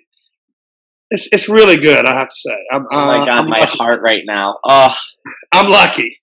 [1.11, 2.07] it's it's really good.
[2.07, 2.57] I have to say.
[2.73, 3.79] I'm, Oh my uh, god, I'm my lucky.
[3.79, 4.57] heart right now.
[4.67, 4.95] Oh,
[5.53, 6.21] I'm lucky,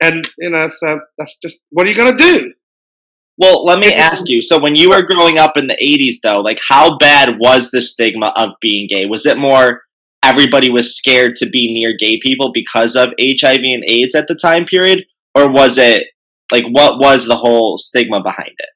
[0.00, 2.52] and you know, so that's just what are you going to do?
[3.38, 4.42] well, let me ask you.
[4.42, 7.80] So, when you were growing up in the '80s, though, like, how bad was the
[7.80, 9.06] stigma of being gay?
[9.06, 9.80] Was it more
[10.24, 14.34] everybody was scared to be near gay people because of HIV and AIDS at the
[14.34, 16.04] time period, or was it
[16.52, 18.68] like what was the whole stigma behind it?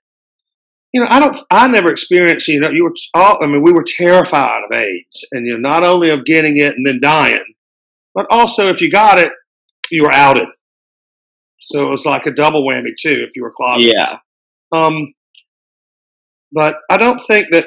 [0.97, 3.71] You know, I don't, I never experienced, you know, you were all, I mean, we
[3.71, 7.45] were terrified of AIDS and, you know, not only of getting it and then dying,
[8.15, 9.31] but also if you got it,
[9.91, 10.49] you were outed.
[11.61, 13.93] So it was like a double whammy too, if you were closeted.
[13.95, 14.21] Yeah.
[14.73, 15.13] Um,
[16.51, 17.67] but I don't think that,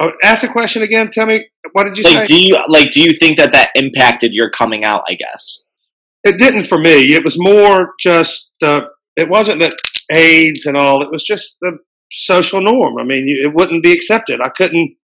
[0.00, 1.10] oh, ask the question again.
[1.10, 2.28] Tell me, what did you say?
[2.28, 2.90] Do you like?
[2.90, 5.02] Do you think that that impacted your coming out?
[5.08, 5.64] I guess.
[6.24, 7.14] it didn't for me.
[7.14, 8.82] It was more just, uh,
[9.16, 9.76] it wasn't that
[10.10, 11.78] AIDS and all, it was just the
[12.14, 12.98] social norm.
[12.98, 14.40] I mean, it wouldn't be accepted.
[14.40, 14.96] I couldn't,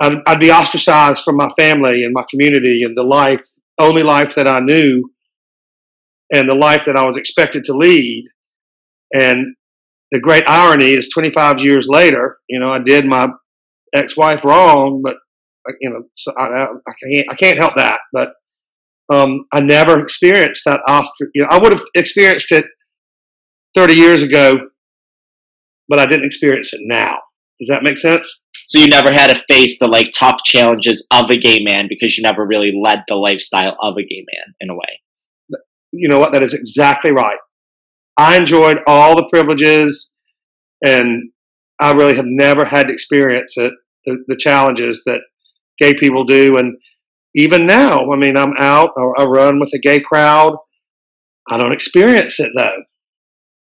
[0.00, 3.40] I'd, I'd be ostracized from my family and my community and the life,
[3.78, 5.10] only life that I knew
[6.30, 8.24] and the life that I was expected to lead.
[9.12, 9.54] And
[10.10, 13.28] the great irony is 25 years later, you know, I did my
[13.94, 15.16] ex-wife wrong, but
[15.80, 18.00] you know, so I, I, I can't, I can't help that.
[18.12, 18.32] But
[19.12, 21.30] um, I never experienced that ostrich.
[21.34, 22.66] You know, I would have experienced it
[23.74, 24.58] 30 years ago,
[25.88, 27.18] but I didn't experience it now.
[27.58, 28.42] Does that make sense?
[28.66, 32.16] So you never had to face the like tough challenges of a gay man because
[32.16, 35.60] you never really led the lifestyle of a gay man in a way.
[35.92, 36.32] You know what?
[36.32, 37.38] That is exactly right.
[38.16, 40.10] I enjoyed all the privileges,
[40.84, 41.30] and
[41.80, 43.72] I really have never had to experience it,
[44.06, 45.22] the, the challenges that
[45.78, 46.56] gay people do.
[46.56, 46.76] And
[47.34, 50.56] even now, I mean, I'm out, or I run with a gay crowd.
[51.48, 52.82] I don't experience it though.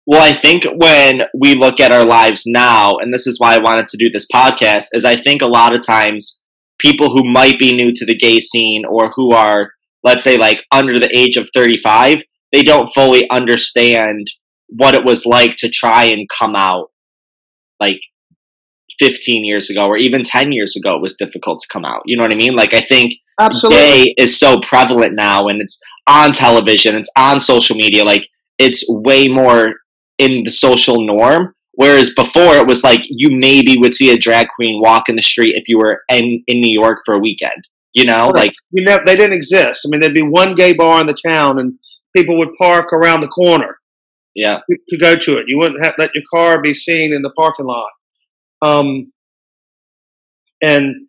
[0.07, 3.63] Well, I think when we look at our lives now, and this is why I
[3.63, 6.43] wanted to do this podcast, is I think a lot of times
[6.79, 9.71] people who might be new to the gay scene or who are,
[10.03, 14.27] let's say, like under the age of 35, they don't fully understand
[14.69, 16.91] what it was like to try and come out
[17.81, 18.01] like
[18.99, 20.97] 15 years ago or even 10 years ago.
[20.97, 22.03] It was difficult to come out.
[22.05, 22.55] You know what I mean?
[22.55, 23.15] Like, I think
[23.71, 28.05] gay is so prevalent now and it's on television, it's on social media.
[28.05, 29.75] Like, it's way more
[30.19, 31.55] in the social norm.
[31.73, 35.23] Whereas before, it was like you maybe would see a drag queen walk in the
[35.23, 37.65] street if you were in, in New York for a weekend.
[37.93, 38.37] You know, Correct.
[38.39, 39.83] like you know they didn't exist.
[39.85, 41.79] I mean, there'd be one gay bar in the town, and
[42.15, 43.79] people would park around the corner
[44.35, 45.45] yeah, to- to go to it.
[45.49, 47.91] You wouldn't have let your car be seen in the parking lot,
[48.63, 49.13] um,
[50.61, 51.07] and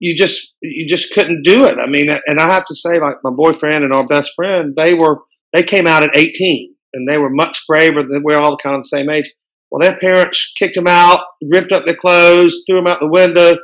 [0.00, 1.78] you just you just couldn't do it.
[1.78, 4.94] I mean, and I have to say, like my boyfriend and our best friend, they
[4.94, 5.20] were
[5.52, 8.82] they came out at 18, and they were much braver than we're all kind of
[8.82, 9.30] the same age.
[9.70, 13.56] Well, their parents kicked them out, ripped up their clothes, threw them out the window,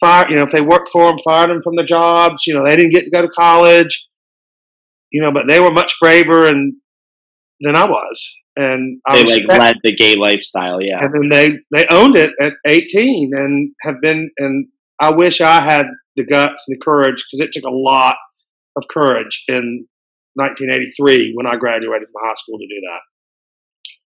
[0.00, 0.30] fired.
[0.30, 2.46] You know, if they worked for them, fired them from their jobs.
[2.46, 4.08] You know, they didn't get to go to college.
[5.12, 6.74] You know, but they were much braver and
[7.60, 10.80] than I was, and I they like led the gay lifestyle.
[10.82, 14.66] Yeah, and then they they owned it at 18 and have been and
[15.00, 18.16] I wish I had the guts and the courage because it took a lot
[18.76, 19.86] of courage in
[20.36, 23.00] 1983 when I graduated from high school to do that.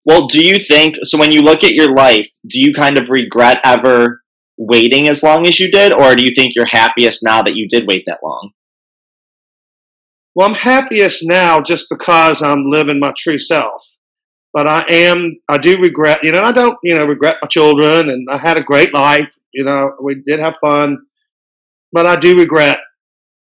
[0.04, 1.18] Well, do you think so?
[1.18, 4.22] When you look at your life, do you kind of regret ever
[4.56, 7.68] waiting as long as you did, or do you think you're happiest now that you
[7.68, 8.50] did wait that long?
[10.34, 13.84] Well, I'm happiest now just because I'm living my true self.
[14.52, 18.10] But I am, I do regret, you know, I don't, you know, regret my children
[18.10, 19.32] and I had a great life.
[19.52, 21.06] You know, we did have fun.
[21.90, 22.80] But I do regret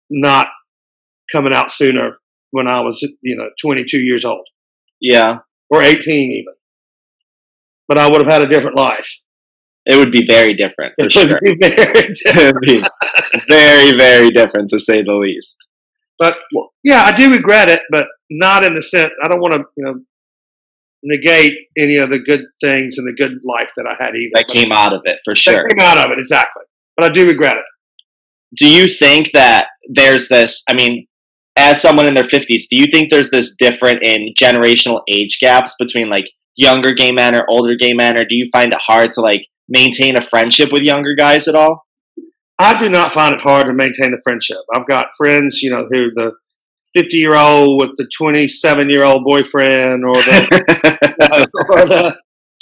[0.09, 0.47] not
[1.31, 2.17] coming out sooner
[2.51, 4.45] when I was, you know, 22 years old
[5.01, 5.39] Yeah.
[5.69, 6.53] or 18 even.
[7.87, 9.07] But I would have had a different life.
[9.85, 11.27] It would be very different for It sure.
[11.27, 11.83] would be very
[12.13, 12.17] different.
[12.25, 12.83] it would be
[13.49, 15.57] very, very different to say the least.
[16.19, 16.37] But
[16.83, 19.85] yeah, I do regret it, but not in the sense I don't want to, you
[19.85, 19.95] know,
[21.03, 24.31] negate any of the good things and the good life that I had either.
[24.33, 25.53] That But came out of it for sure.
[25.53, 25.67] that sure.
[25.69, 26.63] came out of it exactly.
[26.97, 27.63] But I do regret it.
[28.57, 31.05] do you think that there's this i mean
[31.57, 35.75] as someone in their 50s do you think there's this different in generational age gaps
[35.79, 39.11] between like younger gay men or older gay men or do you find it hard
[39.11, 41.83] to like maintain a friendship with younger guys at all
[42.59, 44.57] I do not find it hard to maintain the friendship.
[44.73, 46.31] I've got friends, you know, who the
[46.95, 52.15] 50 year old with the 27 year old boyfriend or the, or the,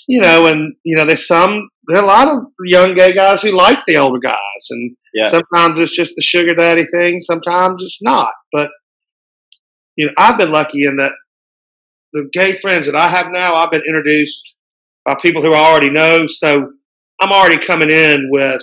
[0.10, 3.42] you know, and, you know, there's some, there are a lot of young gay guys
[3.42, 4.36] who like the older guys.
[4.70, 5.28] And Yeah.
[5.28, 8.34] sometimes it's just the sugar daddy thing, sometimes it's not.
[8.52, 8.72] But,
[9.96, 11.14] you know, I've been lucky in that
[12.14, 14.54] the gay friends that I have now, I've been introduced
[15.06, 16.28] by people who I already know.
[16.28, 16.72] So
[17.22, 18.62] I'm already coming in with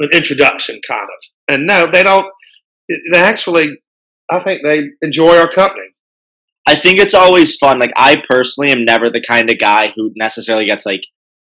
[0.00, 1.54] an introduction, kind of.
[1.54, 2.26] And no, they don't,
[3.12, 3.78] they actually,
[4.30, 5.88] I think they enjoy our company.
[6.66, 10.12] i think it's always fun like i personally am never the kind of guy who
[10.16, 11.00] necessarily gets like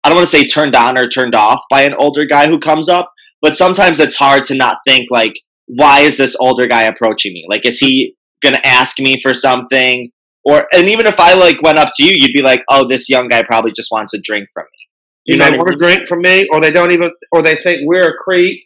[0.02, 2.58] i don't want to say turned on or turned off by an older guy who
[2.58, 5.34] comes up but sometimes it's hard to not think like
[5.66, 10.10] why is this older guy approaching me like is he gonna ask me for something
[10.44, 13.08] or and even if i like went up to you you'd be like oh this
[13.10, 14.80] young guy probably just wants a drink from me
[15.26, 17.10] You You know, know what I want a drink from me, or they don't even,
[17.32, 18.62] or they think we're a creep,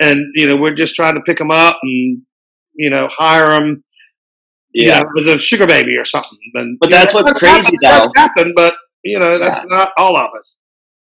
[0.00, 2.22] and you know we're just trying to pick them up and
[2.74, 3.84] you know hire them,
[4.72, 6.38] you yeah know, as a sugar baby or something.
[6.54, 8.14] And, But that's know, what's crazy, happened, That's though.
[8.16, 8.74] happened, but
[9.04, 10.58] you know that's not all of us.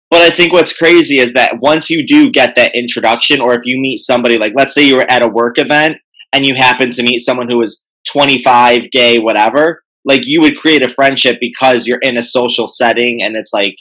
[0.09, 3.61] But I think what's crazy is that once you do get that introduction, or if
[3.65, 5.97] you meet somebody, like let's say you were at a work event
[6.33, 10.83] and you happen to meet someone who was 25, gay, whatever, like you would create
[10.83, 13.75] a friendship because you're in a social setting and it's like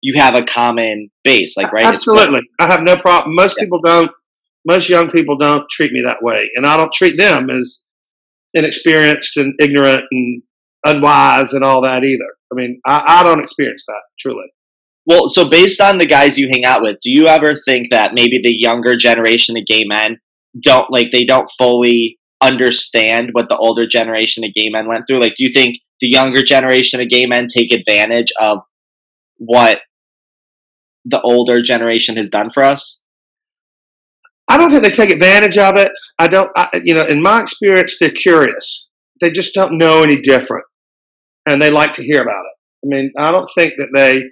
[0.00, 1.84] you have a common base, like, right?
[1.84, 3.34] Absolutely, I have no problem.
[3.34, 3.64] Most Yeah.
[3.64, 4.10] people don't.
[4.66, 7.84] Most young people don't treat me that way, and I don't treat them as
[8.54, 10.42] inexperienced and ignorant and
[10.84, 12.36] unwise and all that either.
[12.52, 14.46] I mean, I, I don't experience that truly.
[15.06, 18.12] Well, so based on the guys you hang out with, do you ever think that
[18.14, 20.18] maybe the younger generation of gay men
[20.60, 25.20] don't like they don't fully understand what the older generation of gay men went through?
[25.22, 28.60] Like, do you think the younger generation of gay men take advantage of
[29.36, 29.80] what
[31.04, 33.02] the older generation has done for us?
[34.48, 35.90] I don't think they take advantage of it.
[36.18, 38.86] I don't, I, you know, in my experience, they're curious.
[39.20, 40.64] They just don't know any different,
[41.48, 42.54] and they like to hear about it.
[42.84, 44.22] I mean, I don't think that they,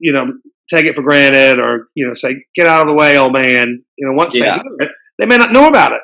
[0.00, 0.32] you know,
[0.72, 3.84] take it for granted or you know say, "Get out of the way, old man."
[3.98, 4.56] You know, once Yeah.
[4.56, 6.00] they hear it, they may not know about it.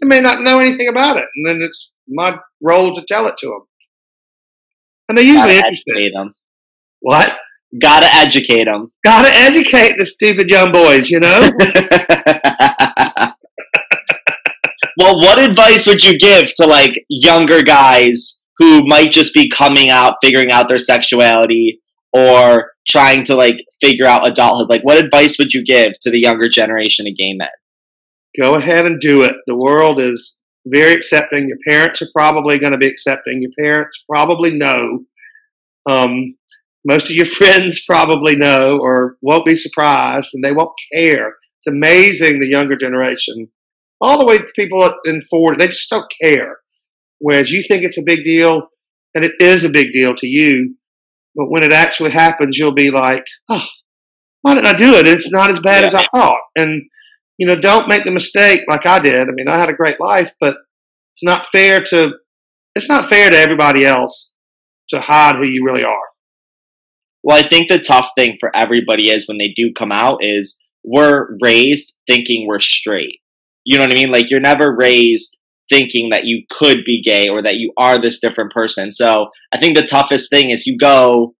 [0.00, 3.36] They may not know anything about it, and then it's my role to tell it
[3.38, 3.60] to them.
[5.08, 6.12] And they're usually Gotta interested.
[6.14, 6.32] them.
[7.00, 7.32] What?
[7.80, 8.92] Gotta educate them.
[9.04, 11.40] Got to educate the stupid young boys, you know.
[14.98, 19.90] well, what advice would you give to like younger guys who might just be coming
[19.90, 21.80] out, figuring out their sexuality,
[22.12, 24.70] or trying to like figure out adulthood?
[24.70, 27.48] Like, what advice would you give to the younger generation of gay men?
[28.40, 29.36] Go ahead and do it.
[29.46, 31.48] The world is very accepting.
[31.48, 33.42] Your parents are probably going to be accepting.
[33.42, 35.04] Your parents probably know.
[35.88, 36.36] Um,
[36.84, 41.34] most of your friends probably know or won't be surprised and they won't care.
[41.60, 43.48] It's amazing the younger generation,
[44.00, 46.58] all the way to people in 40, they just don't care.
[47.20, 48.68] Whereas you think it's a big deal,
[49.14, 50.76] and it is a big deal to you,
[51.34, 53.66] but when it actually happens, you'll be like, oh,
[54.42, 55.08] why didn't I do it?
[55.08, 56.40] It's not as bad as I thought.
[56.54, 56.82] And
[57.38, 59.28] you know, don't make the mistake like I did.
[59.28, 60.56] I mean, I had a great life, but
[61.12, 62.12] it's not fair to
[62.74, 64.32] it's not fair to everybody else
[64.88, 66.08] to hide who you really are.
[67.22, 70.60] Well, I think the tough thing for everybody is when they do come out is
[70.84, 73.20] we're raised thinking we're straight.
[73.64, 74.12] You know what I mean?
[74.12, 75.38] Like you're never raised
[75.70, 78.90] thinking that you could be gay or that you are this different person.
[78.90, 81.34] So I think the toughest thing is you go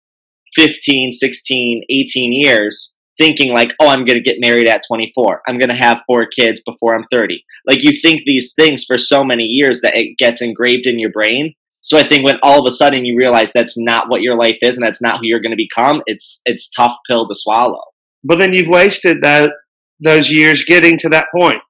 [0.56, 5.42] 15, 16, 18 years thinking like, oh, I'm going to get married at 24.
[5.46, 7.42] I'm going to have four kids before I'm 30.
[7.66, 11.12] Like you think these things for so many years that it gets engraved in your
[11.12, 11.54] brain.
[11.80, 14.58] So I think when all of a sudden you realize that's not what your life
[14.62, 17.82] is and that's not who you're going to become, it's it's tough pill to swallow.
[18.24, 19.52] But then you've wasted that
[20.00, 21.60] those years getting to that point.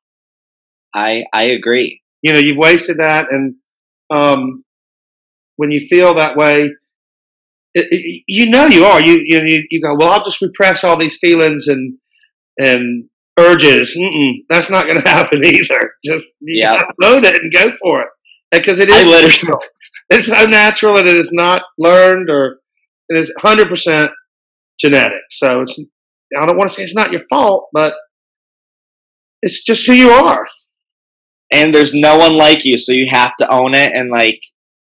[0.94, 2.00] I I agree.
[2.22, 3.56] You know, you've wasted that, and
[4.08, 4.64] um,
[5.56, 6.70] when you feel that way,
[7.74, 9.00] it, it, you know you are.
[9.04, 11.98] You, you you go, well, I'll just repress all these feelings and
[12.58, 13.08] and
[13.38, 13.96] urges.
[13.98, 15.92] Mm-mm, that's not going to happen either.
[16.04, 16.80] Just Yeah.
[17.00, 18.08] load it and go for it
[18.52, 19.60] uh, because it is literally- natural.
[20.10, 22.60] It's so natural and it is not learned or
[23.08, 24.10] it is hundred percent
[24.78, 25.22] genetic.
[25.30, 25.78] So it's
[26.40, 27.94] I don't want to say it's not your fault, but
[29.42, 30.46] it's just who you are.
[31.52, 34.40] and there's no one like you, so you have to own it and like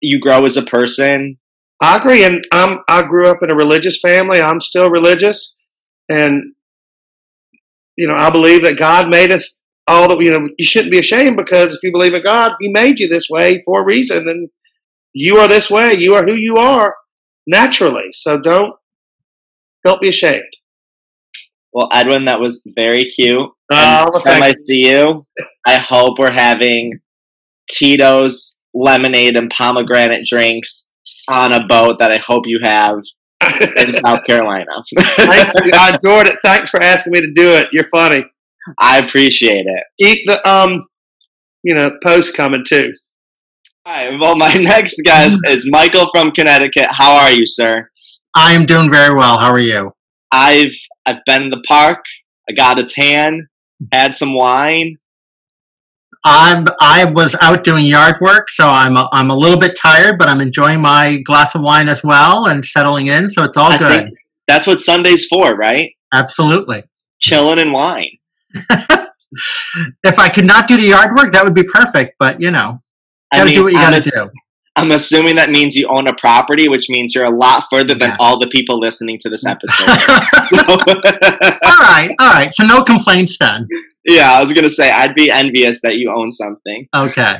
[0.02, 1.38] you grow as a person.
[1.82, 4.40] I agree, and I'm I grew up in a religious family.
[4.40, 5.56] I'm still religious,
[6.10, 6.54] and
[7.98, 10.48] you know I believe that God made us all that you know.
[10.58, 13.64] You shouldn't be ashamed because if you believe in God, He made you this way
[13.66, 14.50] for a reason, and
[15.14, 15.94] you are this way.
[15.94, 16.96] You are who you are
[17.48, 18.12] naturally.
[18.12, 18.76] So don't
[19.84, 20.44] don't be ashamed.
[21.74, 23.50] Well, Edwin, that was very cute.
[23.72, 25.24] Oh, well, time I see you,
[25.66, 27.00] I hope we're having
[27.72, 30.91] Tito's lemonade and pomegranate drinks
[31.32, 32.98] on a boat that I hope you have
[33.78, 34.66] in South Carolina.
[34.98, 36.38] I enjoyed it.
[36.44, 37.68] Thanks for asking me to do it.
[37.72, 38.26] You're funny.
[38.80, 39.84] I appreciate it.
[40.00, 40.88] Keep the um,
[41.64, 42.92] you know, post coming too.
[43.86, 44.20] All right.
[44.20, 46.88] Well, my next guest is Michael from Connecticut.
[46.90, 47.90] How are you, sir?
[48.36, 49.38] I am doing very well.
[49.38, 49.92] How are you?
[50.32, 50.74] I've
[51.06, 52.00] I've been in the park.
[52.50, 53.48] I got a tan.
[53.92, 54.98] Had some wine.
[56.24, 60.18] I'm I was out doing yard work, so I'm a, I'm a little bit tired,
[60.20, 63.30] but I'm enjoying my glass of wine as well and settling in.
[63.30, 64.12] So it's all I good.
[64.48, 65.92] that's what Sunday's for, right?
[66.14, 66.84] Absolutely.
[67.20, 68.10] Chilling and wine.
[70.04, 72.16] If I could not do the yard work, that would be perfect.
[72.20, 72.82] But you know,
[73.32, 74.40] I gotta do what you I'm gotta ass- do.
[74.76, 78.10] I'm assuming that means you own a property, which means you're a lot further than
[78.10, 78.18] Yes.
[78.20, 79.88] all the people listening to this episode.
[80.70, 82.54] all right, all right.
[82.54, 83.68] So no complaints then.
[84.06, 86.88] Yeah, I was gonna say I'd be envious that you own something.
[86.96, 87.36] Okay.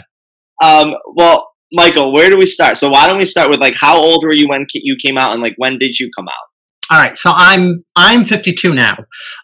[0.64, 2.78] Um, well, Michael, where do we start?
[2.78, 5.34] So why don't we start with like how old were you when you came out,
[5.34, 6.96] and like when did you come out?
[6.96, 7.16] All right.
[7.16, 8.98] So I'm I'm 52 now.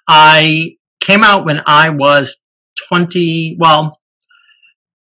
[0.07, 2.37] I came out when I was
[2.89, 3.57] 20.
[3.59, 3.99] Well,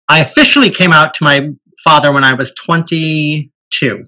[0.09, 1.49] I officially came out to my
[1.83, 4.03] father when I was 22.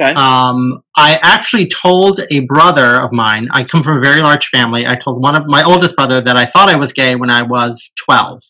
[0.00, 0.14] Okay.
[0.14, 3.48] Um, I actually told a brother of mine.
[3.52, 4.86] I come from a very large family.
[4.86, 7.42] I told one of my oldest brother that I thought I was gay when I
[7.42, 8.42] was 12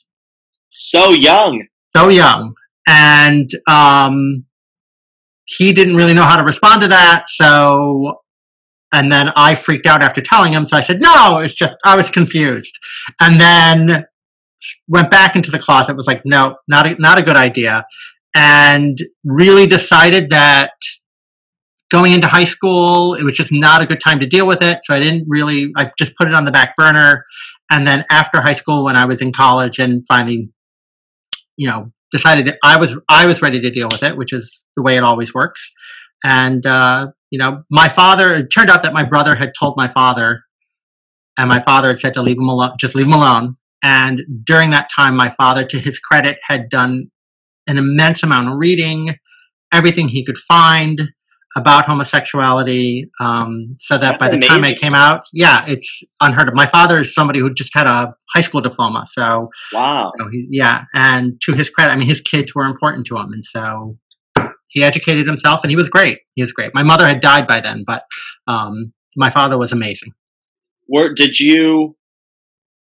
[0.70, 1.64] So young.
[1.96, 2.54] so young
[2.86, 4.44] and um,
[5.44, 8.20] he didn't really know how to respond to that so
[8.92, 11.94] and then i freaked out after telling him so i said no it's just i
[11.96, 12.78] was confused
[13.20, 14.04] and then
[14.88, 17.84] went back into the closet was like no not a, not a good idea
[18.34, 20.72] and really decided that
[21.90, 24.78] going into high school it was just not a good time to deal with it
[24.82, 27.24] so i didn't really i just put it on the back burner
[27.70, 30.50] and then after high school when i was in college and finally
[31.56, 34.82] you know decided I was I was ready to deal with it, which is the
[34.82, 35.70] way it always works.
[36.24, 38.32] And uh, you know, my father.
[38.34, 40.42] It turned out that my brother had told my father,
[41.36, 43.56] and my father had said to leave him alone, just leave him alone.
[43.82, 47.10] And during that time, my father, to his credit, had done
[47.68, 49.14] an immense amount of reading,
[49.72, 51.10] everything he could find
[51.56, 56.48] about homosexuality, um, so that That's by the time I came out, yeah, it's unheard
[56.48, 56.54] of.
[56.54, 60.12] My father is somebody who just had a high school diploma, so Wow.
[60.16, 63.16] you know, he, yeah, and to his credit, I mean, his kids were important to
[63.16, 63.96] him, and so
[64.68, 66.18] he educated himself, and he was great.
[66.34, 66.74] He was great.
[66.74, 68.04] My mother had died by then, but
[68.46, 70.12] um, my father was amazing.
[70.88, 71.96] Were did you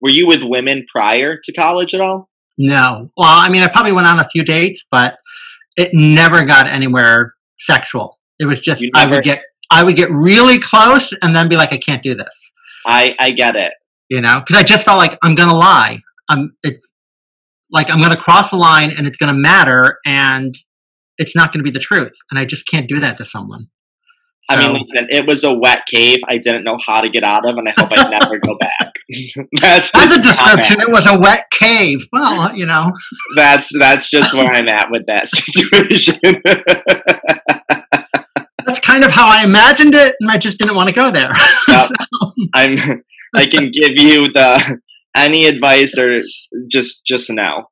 [0.00, 2.28] were you with women prior to college at all?
[2.58, 5.18] No, well, I mean, I probably went on a few dates, but
[5.76, 8.15] it never got anywhere sexual.
[8.38, 11.56] It was just You I would get I would get really close, and then be
[11.56, 12.52] like, I can't do this,
[12.86, 13.72] I I get it.
[14.08, 15.98] you know, because I just felt like I'm gonna lie.
[16.28, 16.84] I'm it's
[17.70, 20.54] like I'm gonna cross the line, and it's gonna matter, and
[21.18, 23.66] it's not gonna be the truth, and I just can't do that to someone.
[24.48, 26.18] I mean, listen, it was a wet cave.
[26.28, 28.92] I didn't know how to get out of, and I hope I never go back.
[29.60, 30.80] that's That's a just where I'm description.
[30.82, 32.06] It was a wet cave.
[32.12, 32.92] Well, you know,
[33.34, 36.16] That's that's just where I'm at with that situation.
[38.96, 41.30] Kind of how I imagined it, and I just didn't want to go there.
[41.68, 41.90] Yep.
[42.54, 43.02] I'm.
[43.34, 44.80] I can give you the
[45.16, 46.20] any advice or
[46.70, 47.66] just just now.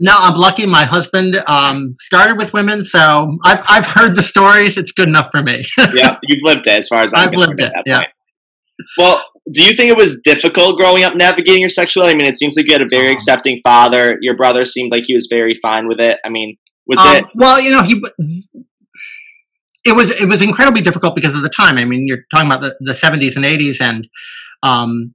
[0.00, 0.66] no, I'm lucky.
[0.66, 4.76] My husband um, started with women, so I've I've heard the stories.
[4.78, 5.62] It's good enough for me.
[5.94, 7.96] Yeah, you've lived it as far as I'm I've lived it, yeah.
[7.98, 8.08] point.
[8.98, 12.14] Well, do you think it was difficult growing up navigating your sexuality?
[12.14, 14.18] I mean, it seems like you had a very Um, accepting father.
[14.20, 16.18] Your brother seemed like he was very fine with it.
[16.24, 16.56] I mean,
[16.86, 17.24] was Um, it?
[17.34, 18.00] well, you know, he
[19.88, 21.78] it was it was incredibly difficult because of the time.
[21.78, 24.08] I mean, you're talking about the, the 70s and 80s, and
[24.62, 25.14] um,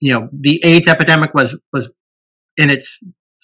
[0.00, 1.90] you know, the AIDS epidemic was was
[2.56, 2.98] in its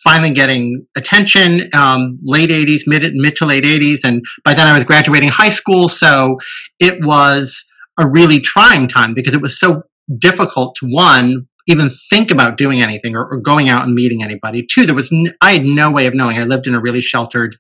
[0.05, 4.01] finally getting attention, um, late 80s, mid, mid to late 80s.
[4.05, 5.89] And by then I was graduating high school.
[5.89, 6.39] So
[6.79, 7.65] it was
[7.99, 9.83] a really trying time because it was so
[10.19, 14.67] difficult to one, even think about doing anything or, or going out and meeting anybody.
[14.71, 16.37] Two, there was, n- I had no way of knowing.
[16.37, 17.57] I lived in a really sheltered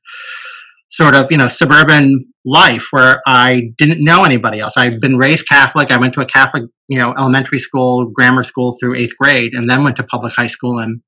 [0.95, 4.77] sort of, you know, suburban life where I didn't know anybody else.
[4.77, 5.91] I'd been raised Catholic.
[5.91, 9.69] I went to a Catholic, you know, elementary school, grammar school through eighth grade, and
[9.69, 11.01] then went to public high school and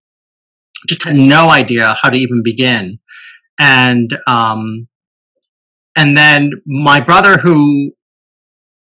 [0.88, 2.98] just had no idea how to even begin.
[3.60, 4.88] And um,
[5.94, 7.92] and then my brother, who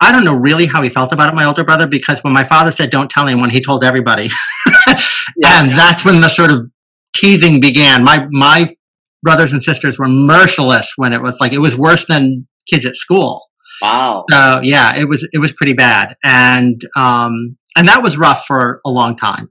[0.01, 2.43] I don't know really how he felt about it, my older brother, because when my
[2.43, 4.28] father said don't tell anyone, he told everybody,
[5.36, 5.62] Yeah.
[5.62, 6.68] and that's when the sort of
[7.14, 8.03] teasing began.
[8.03, 8.74] My my
[9.23, 12.97] brothers and sisters were merciless when it was like it was worse than kids at
[12.97, 13.47] school.
[13.83, 14.25] Wow.
[14.31, 18.81] So yeah, it was it was pretty bad, and um, and that was rough for
[18.85, 19.51] a long time,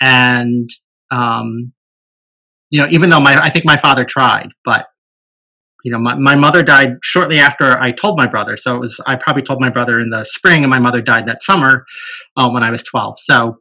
[0.00, 0.68] and
[1.10, 1.72] um,
[2.70, 4.86] you know, even though my I think my father tried, but
[5.84, 8.56] you know, my, my mother died shortly after I told my brother.
[8.56, 11.26] So it was I probably told my brother in the spring, and my mother died
[11.26, 11.84] that summer
[12.36, 13.18] uh, when I was twelve.
[13.18, 13.58] So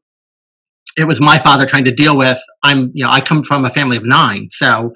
[0.98, 2.40] it was my father trying to deal with.
[2.64, 4.94] I'm you know I come from a family of nine, so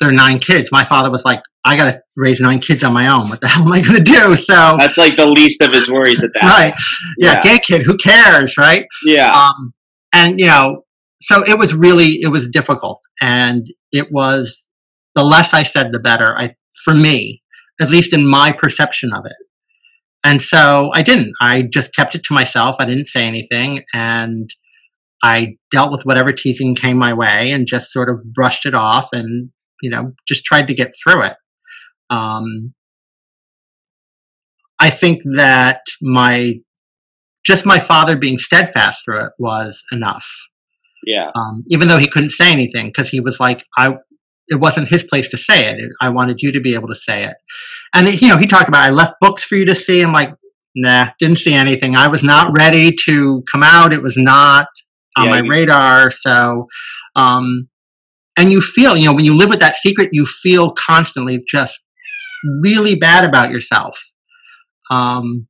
[0.00, 0.70] there are nine kids.
[0.72, 3.28] My father was like, I got to raise nine kids on my own.
[3.28, 4.36] What the hell am I going to do?
[4.36, 6.42] So That's like the least of his worries at that.
[6.44, 6.74] right,
[7.18, 7.40] yeah, Yeah.
[7.42, 8.86] gay kid, who cares, right?
[9.04, 9.32] Yeah.
[9.32, 9.72] um,
[10.12, 10.82] and you know
[11.20, 14.68] so it was really it was difficult and it was
[15.16, 17.42] the less i said the better i for me
[17.80, 19.36] at least in my perception of it
[20.22, 24.48] and so i didn't i just kept it to myself i didn't say anything and
[25.24, 29.08] i dealt with whatever teasing came my way and just sort of brushed it off
[29.12, 29.50] and
[29.82, 31.34] you know just tried to get through it
[32.10, 32.74] um,
[34.80, 36.54] i think that my
[37.46, 40.28] just my father being steadfast through it was enough.
[41.06, 41.30] Yeah.
[41.34, 43.94] Um, even though he couldn't say anything, because he was like, I,
[44.48, 45.78] it wasn't his place to say it.
[46.00, 47.36] I wanted you to be able to say it.
[47.94, 50.02] And you know, he talked about, I left books for you to see.
[50.02, 50.34] I'm like,
[50.74, 51.96] nah, didn't see anything.
[51.96, 53.92] I was not ready to come out.
[53.92, 54.66] It was not
[55.16, 56.10] on Yeah, my radar.
[56.10, 56.66] So,
[57.14, 57.68] um,
[58.36, 61.80] and you feel, you know, when you live with that secret, you feel constantly just
[62.60, 64.00] really bad about yourself.
[64.90, 65.48] Um,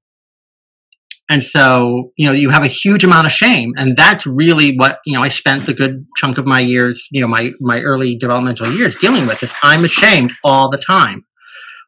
[1.29, 3.73] and so, you know, you have a huge amount of shame.
[3.77, 7.21] And that's really what, you know, I spent a good chunk of my years, you
[7.21, 11.25] know, my, my early developmental years dealing with is I'm ashamed all the time.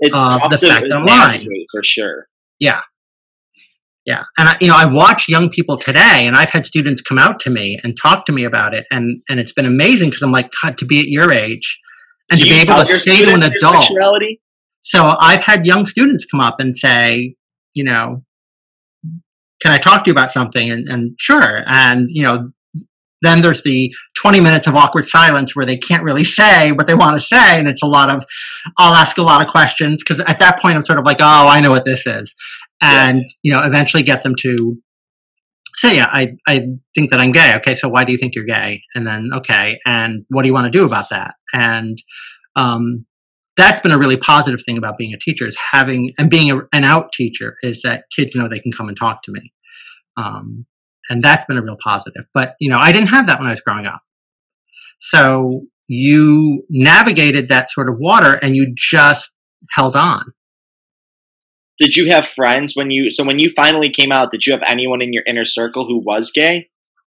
[0.00, 1.46] It's Uh, the fact that I'm lying.
[1.70, 2.26] for sure.
[2.58, 2.80] Yeah.
[4.08, 4.24] Yeah.
[4.38, 7.40] And I, you know, I watch young people today and I've had students come out
[7.40, 8.86] to me and talk to me about it.
[8.90, 11.78] And, and it's been amazing because I'm like, God, to be at your age
[12.30, 13.84] and Do to be able to say to an adult.
[13.84, 14.40] sexuality?
[14.80, 17.34] So I've had young students come up and say,
[17.74, 18.24] you know,
[19.60, 20.70] can I talk to you about something?
[20.70, 21.62] And, and sure.
[21.66, 22.50] And, you know,
[23.20, 26.94] then there's the 20 minutes of awkward silence where they can't really say what they
[26.94, 27.58] want to say.
[27.58, 28.24] And it's a lot of,
[28.78, 31.48] I'll ask a lot of questions because at that point I'm sort of like, oh,
[31.48, 32.34] I know what this is.
[32.80, 34.78] And, you know, eventually get them to
[35.76, 37.54] say, yeah, I, I think that I'm gay.
[37.56, 37.74] Okay.
[37.74, 38.82] So why do you think you're gay?
[38.94, 39.78] And then, okay.
[39.86, 41.34] And what do you want to do about that?
[41.52, 42.00] And,
[42.56, 43.06] um,
[43.58, 46.60] that's been a really positive thing about being a teacher is having and being a,
[46.72, 49.52] an out teacher is that kids know they can come and talk to me
[50.16, 50.64] um,
[51.10, 53.50] and that's been a real positive but you know i didn't have that when i
[53.50, 54.00] was growing up
[55.00, 59.30] so you navigated that sort of water and you just
[59.70, 60.22] held on
[61.78, 64.62] Did you have friends when you so when you finally came out, did you have
[64.66, 66.68] anyone in your inner circle who was gay?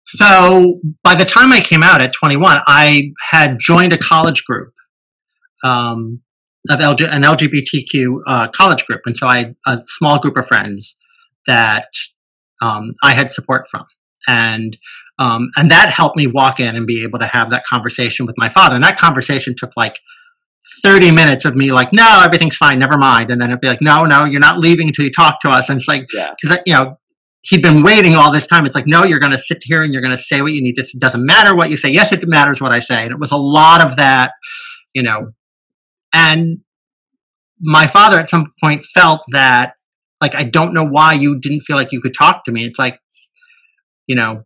[0.08, 4.72] so by the time i came out at 21 i had joined a college group
[5.64, 6.22] um,
[6.70, 9.02] of LG, an lgbtq uh, college group.
[9.06, 10.96] And so i had a small group of friends
[11.48, 11.88] that
[12.62, 13.86] um, i had support from.
[14.28, 14.78] And
[15.18, 18.36] um, and that helped me walk in and be able to have that conversation with
[18.38, 18.76] my father.
[18.76, 19.98] And that conversation took like
[20.84, 23.82] 30 minutes of me like no everything's fine never mind and then it'd be like
[23.82, 26.34] no no you're not leaving until you talk to us and it's like Yeah.
[26.42, 26.98] because you know
[27.46, 28.66] he'd been waiting all this time.
[28.66, 30.62] It's like, no, you're going to sit here and you're going to say what you
[30.62, 30.82] need to.
[30.82, 31.90] It doesn't matter what you say.
[31.90, 33.04] Yes, it matters what I say.
[33.04, 34.32] And it was a lot of that,
[34.94, 35.32] you know.
[36.14, 36.60] And
[37.60, 39.74] my father at some point felt that,
[40.22, 42.66] like, I don't know why you didn't feel like you could talk to me.
[42.66, 42.98] It's like,
[44.08, 44.44] you know,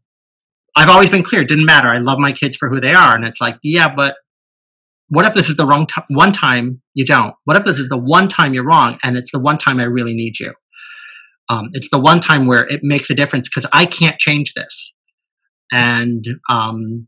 [0.75, 1.43] I've always been clear.
[1.43, 1.87] It didn't matter.
[1.87, 3.15] I love my kids for who they are.
[3.15, 4.15] And it's like, yeah, but
[5.09, 6.05] what if this is the wrong time?
[6.09, 7.33] One time you don't.
[7.45, 9.83] What if this is the one time you're wrong and it's the one time I
[9.83, 10.53] really need you?
[11.49, 14.93] Um, it's the one time where it makes a difference because I can't change this,
[15.71, 17.07] and um,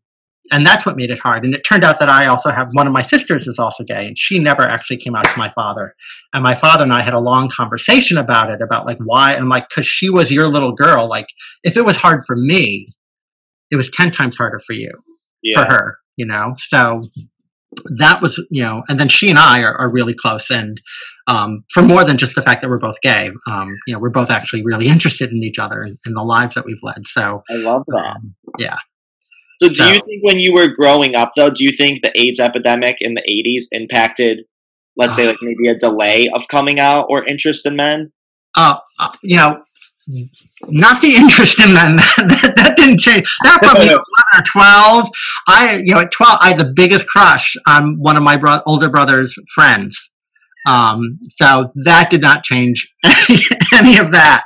[0.52, 1.46] and that's what made it hard.
[1.46, 4.08] And it turned out that I also have one of my sisters is also gay,
[4.08, 5.94] and she never actually came out to my father.
[6.34, 9.34] And my father and I had a long conversation about it, about like why.
[9.34, 11.08] And I'm like, because she was your little girl.
[11.08, 11.28] Like,
[11.64, 12.88] if it was hard for me,
[13.70, 14.92] it was ten times harder for you
[15.44, 15.60] Yeah.
[15.64, 15.98] for her.
[16.18, 16.56] you know.
[16.58, 17.04] So
[17.98, 20.80] that was, you know, and then she and I are, are really close, and
[21.28, 24.10] um, for more than just the fact that we're both gay, um, you know, we're
[24.10, 27.06] both actually really interested in each other and, in the lives that we've led.
[27.08, 28.16] So I love that.
[28.16, 28.78] um, yeah,
[29.62, 32.12] So, do So- you think when you were growing up, though, do you think the
[32.20, 34.40] AIDS epidemic in the 80s impacted,
[34.98, 35.18] let's Uh.
[35.18, 38.12] say, like maybe a delay of coming out or interest in men?
[38.58, 39.64] uh, uh, you know,
[40.68, 41.96] not the interest in men.
[42.18, 43.34] that, that didn't change.
[43.44, 44.02] That know, 11
[44.36, 45.10] or 12.
[45.48, 48.62] I, you know, at 12, I had the biggest crush on one of my bro-
[48.66, 50.12] older brother's friends.
[50.68, 53.40] Um, so that did not change any,
[53.74, 54.44] any of that.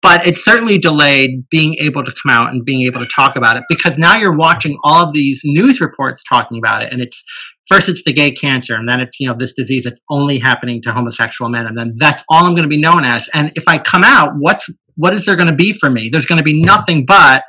[0.00, 3.56] But it certainly delayed being able to come out and being able to talk about
[3.56, 6.92] it because now you're watching all of these news reports talking about it.
[6.92, 7.24] And it's
[7.68, 10.80] first it's the gay cancer, and then it's, you know, this disease that's only happening
[10.82, 11.66] to homosexual men.
[11.66, 13.28] And then that's all I'm going to be known as.
[13.34, 16.08] And if I come out, what's, what is there going to be for me?
[16.10, 17.44] There's going to be nothing but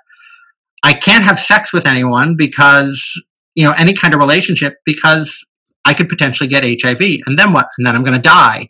[0.84, 3.12] I can't have sex with anyone because,
[3.56, 5.43] you know, any kind of relationship because
[5.84, 7.02] I could potentially get HIV.
[7.26, 7.68] And then what?
[7.78, 8.70] And then I'm going to die.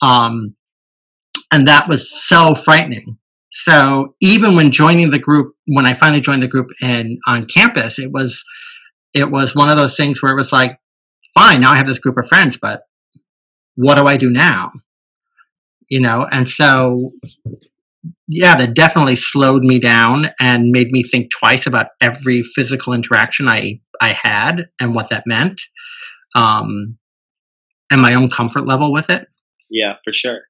[0.00, 0.56] Um,
[1.52, 3.18] and that was so frightening.
[3.52, 7.98] So even when joining the group, when I finally joined the group and on campus,
[7.98, 8.42] it was
[9.14, 10.78] it was one of those things where it was like,
[11.34, 12.82] fine, now I have this group of friends, but
[13.74, 14.72] what do I do now?
[15.88, 17.12] You know, and so
[18.26, 23.48] yeah, that definitely slowed me down and made me think twice about every physical interaction
[23.48, 25.60] I I had and what that meant,
[26.34, 26.98] um,
[27.90, 29.26] and my own comfort level with it.
[29.70, 30.40] Yeah, for sure.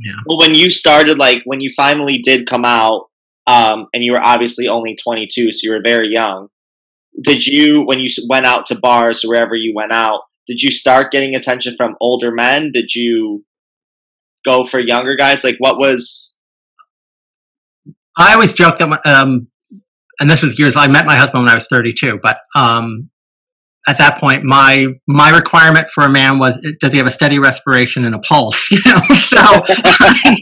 [0.00, 0.14] Yeah.
[0.26, 3.08] Well, when you started, like, when you finally did come out,
[3.46, 6.48] um, and you were obviously only 22, so you were very young,
[7.22, 10.72] did you, when you went out to bars or wherever you went out, did you
[10.72, 12.70] start getting attention from older men?
[12.72, 13.44] Did you
[14.46, 15.44] go for younger guys?
[15.44, 16.33] Like, what was.
[18.16, 19.48] I always joke that, um,
[20.20, 20.76] and this is years.
[20.76, 23.10] I met my husband when I was 32, but um,
[23.86, 27.38] at that point, my my requirement for a man was does he have a steady
[27.38, 28.70] respiration and a pulse?
[28.70, 30.36] You know, so I,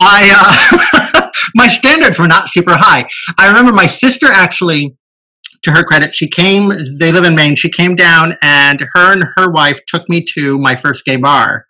[0.00, 3.06] I uh, my standards were not super high.
[3.38, 4.96] I remember my sister actually.
[5.64, 6.68] To her credit, she came.
[7.00, 7.56] They live in Maine.
[7.56, 11.66] She came down, and her and her wife took me to my first gay bar.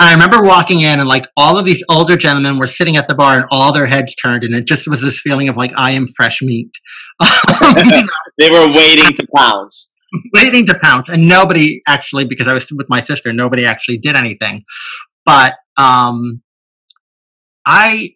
[0.00, 3.14] I remember walking in and like all of these older gentlemen were sitting at the
[3.14, 5.92] bar and all their heads turned and it just was this feeling of like I
[5.92, 6.72] am fresh meat.
[8.38, 9.94] They were waiting to pounce.
[10.34, 14.16] waiting to pounce and nobody actually because I was with my sister, nobody actually did
[14.16, 14.64] anything.
[15.24, 16.42] But um
[17.66, 18.10] I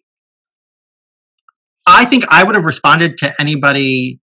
[1.87, 4.19] I think I would have responded to anybody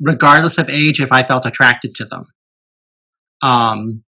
[0.00, 2.26] regardless of age if I felt attracted to them.
[3.42, 4.04] Um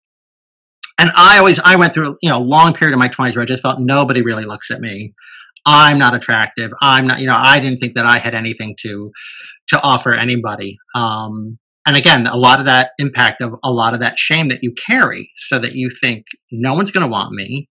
[0.98, 3.42] and I always I went through you know a long period of my 20s where
[3.42, 5.14] I just felt nobody really looks at me.
[5.64, 6.72] I'm not attractive.
[6.80, 9.10] I'm not you know I didn't think that I had anything to
[9.68, 10.78] to offer anybody.
[10.94, 14.62] Um and again, a lot of that impact of a lot of that shame that
[14.62, 17.68] you carry so that you think no one's going to want me.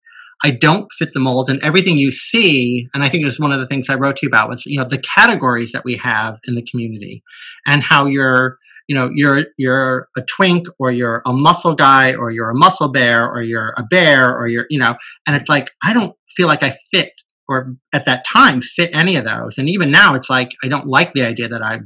[0.44, 2.88] I don't fit the mold and everything you see.
[2.94, 4.66] And I think it was one of the things I wrote to you about was,
[4.66, 7.24] you know, the categories that we have in the community
[7.66, 8.58] and how you're,
[8.88, 12.90] you know, you're, you're a twink or you're a muscle guy or you're a muscle
[12.90, 14.96] bear or you're a bear or you're, you know,
[15.28, 17.12] and it's like, I don't feel like I fit
[17.50, 19.58] or at that time fit any of those.
[19.58, 21.80] And even now it's like, I don't like the idea that I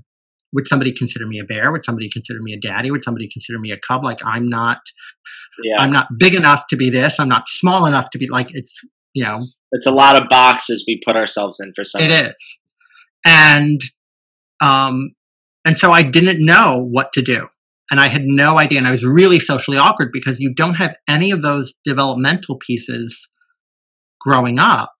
[0.53, 1.71] would somebody consider me a bear?
[1.71, 2.91] Would somebody consider me a daddy?
[2.91, 4.03] Would somebody consider me a cub?
[4.03, 4.79] Like I'm not,
[5.63, 5.77] Yeah.
[5.79, 7.19] I'm not big enough to be this.
[7.19, 8.81] I'm not small enough to be like it's,
[9.13, 9.39] you know,
[9.71, 12.01] it's a lot of boxes we put ourselves in for some.
[12.01, 12.59] it is.
[13.25, 13.79] And,
[14.61, 15.11] um,
[15.65, 17.47] and so I didn't know what to do.
[17.89, 18.77] And I had no idea.
[18.77, 23.27] And I was really socially awkward because you don't have any of those developmental pieces
[24.21, 24.93] growing up.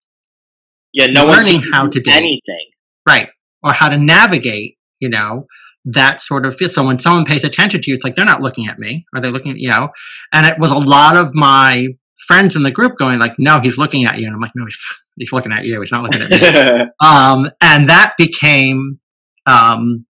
[0.93, 2.11] Yeah, no learning how to date.
[2.13, 2.69] anything.
[3.07, 3.29] right
[3.63, 5.47] or how to navigate you know
[5.85, 8.41] that sort of feel so when someone pays attention to you it's like they're not
[8.41, 9.89] looking at me are they looking at you know
[10.33, 11.87] and it was a lot of my
[12.27, 14.65] friends in the group going like no he's looking at you and i'm like no
[14.65, 14.77] he's,
[15.15, 18.99] he's looking at you he's not looking at me um and that became
[19.47, 20.05] um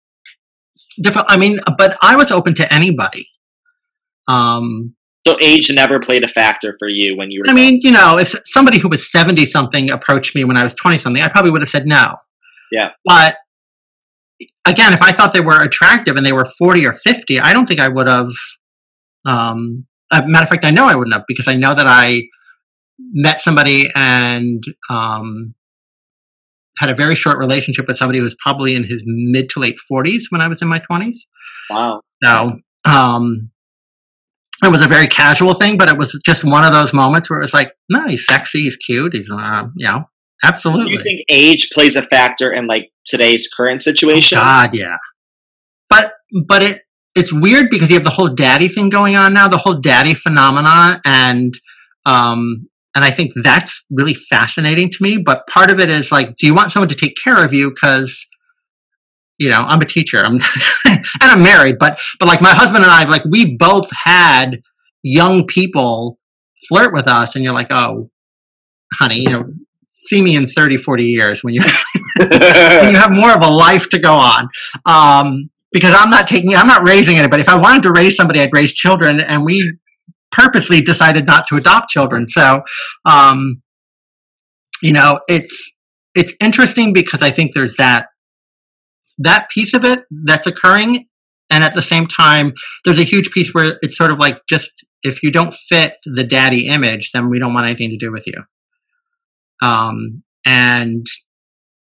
[1.02, 3.28] different i mean but i was open to anybody
[4.28, 4.94] um
[5.26, 7.50] so age never played a factor for you when you were.
[7.50, 10.76] I mean, you know, if somebody who was 70 something approached me when I was
[10.76, 12.14] 20 something, I probably would have said no.
[12.70, 12.90] Yeah.
[13.04, 13.36] But
[14.64, 17.66] again, if I thought they were attractive and they were 40 or 50, I don't
[17.66, 18.30] think I would have.
[19.24, 22.22] Um, a matter of fact, I know I wouldn't have because I know that I
[23.00, 25.55] met somebody and um,
[26.78, 29.76] had a very short relationship with somebody who was probably in his mid to late
[29.90, 31.16] 40s when I was in my 20s.
[31.70, 32.00] wow.
[32.22, 33.50] So um,
[34.62, 37.38] it was a very casual thing, but it was just one of those moments where
[37.38, 40.04] it was like, no, he's sexy, he's cute, he's, uh, you know,
[40.44, 40.86] absolutely.
[40.86, 44.38] Do you think age plays a factor in like today's current situation?
[44.38, 44.96] God, yeah.
[45.88, 46.12] But
[46.46, 46.82] but it
[47.14, 50.14] it's weird because you have the whole daddy thing going on now, the whole daddy
[50.14, 51.54] phenomena, and
[52.04, 55.18] um, and I think that's really fascinating to me.
[55.18, 57.70] But part of it is like, do you want someone to take care of you?
[57.70, 58.26] Because
[59.38, 60.40] you know, I'm a teacher, I'm
[60.86, 64.62] and I'm married, but but like my husband and I, like we both had
[65.02, 66.18] young people
[66.68, 68.10] flirt with us, and you're like, oh,
[68.98, 69.44] honey, you know,
[69.92, 71.60] see me in 30, 40 years when you
[72.16, 74.48] when you have more of a life to go on.
[74.86, 77.42] Um, because I'm not taking, I'm not raising anybody.
[77.42, 79.76] If I wanted to raise somebody, I'd raise children, and we
[80.30, 82.26] purposely decided not to adopt children.
[82.28, 82.62] So,
[83.04, 83.62] um,
[84.82, 85.72] you know, it's
[86.14, 88.08] it's interesting because I think there's that
[89.18, 91.06] that piece of it that's occurring,
[91.50, 92.52] and at the same time,
[92.84, 96.24] there's a huge piece where it's sort of like just if you don't fit the
[96.24, 98.42] daddy image, then we don't want anything to do with you.
[99.62, 101.06] Um, and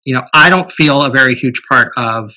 [0.05, 2.33] you know, I don't feel a very huge part of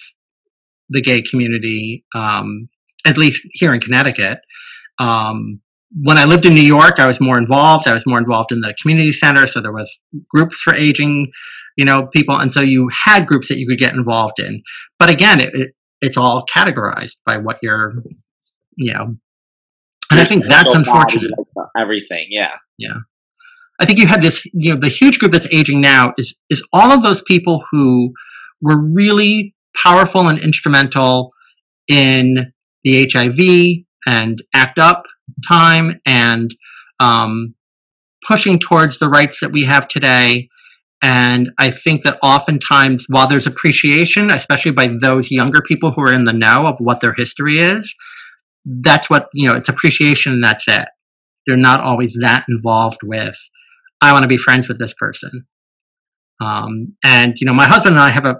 [0.88, 2.68] the gay community, um,
[3.06, 4.38] at least here in Connecticut.
[4.98, 5.60] Um,
[6.00, 7.86] when I lived in New York, I was more involved.
[7.86, 11.30] I was more involved in the community center, so there was groups for aging,
[11.76, 14.62] you know, people, and so you had groups that you could get involved in.
[14.98, 17.94] But again, it, it, it's all categorized by what you're,
[18.76, 19.16] you know,
[20.10, 21.30] and I think that's unfortunate.
[21.78, 22.96] Everything, yeah, yeah.
[23.80, 26.66] I think you had this, you know, the huge group that's aging now is is
[26.72, 28.12] all of those people who
[28.60, 31.32] were really powerful and instrumental
[31.88, 32.52] in
[32.84, 35.04] the HIV and ACT UP
[35.46, 36.54] time and
[37.00, 37.54] um,
[38.26, 40.48] pushing towards the rights that we have today.
[41.02, 46.14] And I think that oftentimes, while there's appreciation, especially by those younger people who are
[46.14, 47.92] in the know of what their history is,
[48.64, 50.86] that's what, you know, it's appreciation and that's it.
[51.46, 53.36] They're not always that involved with,
[54.00, 55.46] I want to be friends with this person.
[56.40, 58.36] Um, and, you know, my husband and I have a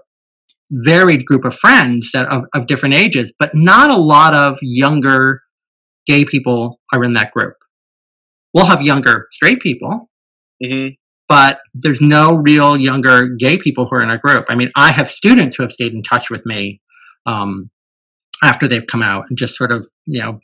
[0.70, 5.41] varied group of friends that of, of different ages, but not a lot of younger
[6.06, 7.54] gay people are in that group.
[8.54, 10.10] We'll have younger straight people,
[10.62, 10.94] mm-hmm.
[11.28, 14.46] but there's no real younger gay people who are in our group.
[14.48, 16.80] I mean, I have students who have stayed in touch with me
[17.26, 17.70] um,
[18.42, 20.40] after they've come out and just sort of, you know,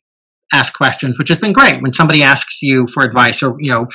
[0.53, 1.83] ask questions, which has been great.
[1.83, 3.87] When somebody asks you for advice or, you know,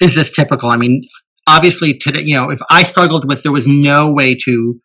[0.00, 0.70] is this typical?
[0.70, 1.02] I mean,
[1.48, 4.80] obviously today, you know, if I struggled with, there was no way to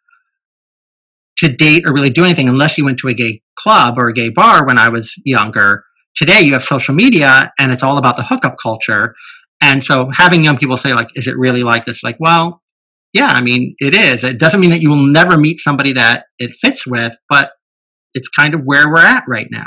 [1.38, 4.14] to date or really do anything unless you went to a gay club or a
[4.14, 5.84] gay bar when I was younger.
[6.16, 9.16] Today you have social media and it's all about the hookup culture.
[9.62, 12.04] And so having young people say like, is it really like this?
[12.04, 12.62] Like, well,
[13.14, 14.24] yeah, I mean, it is.
[14.24, 17.52] It doesn't mean that you will never meet somebody that it fits with, but
[18.14, 19.66] it's kind of where we're at right now.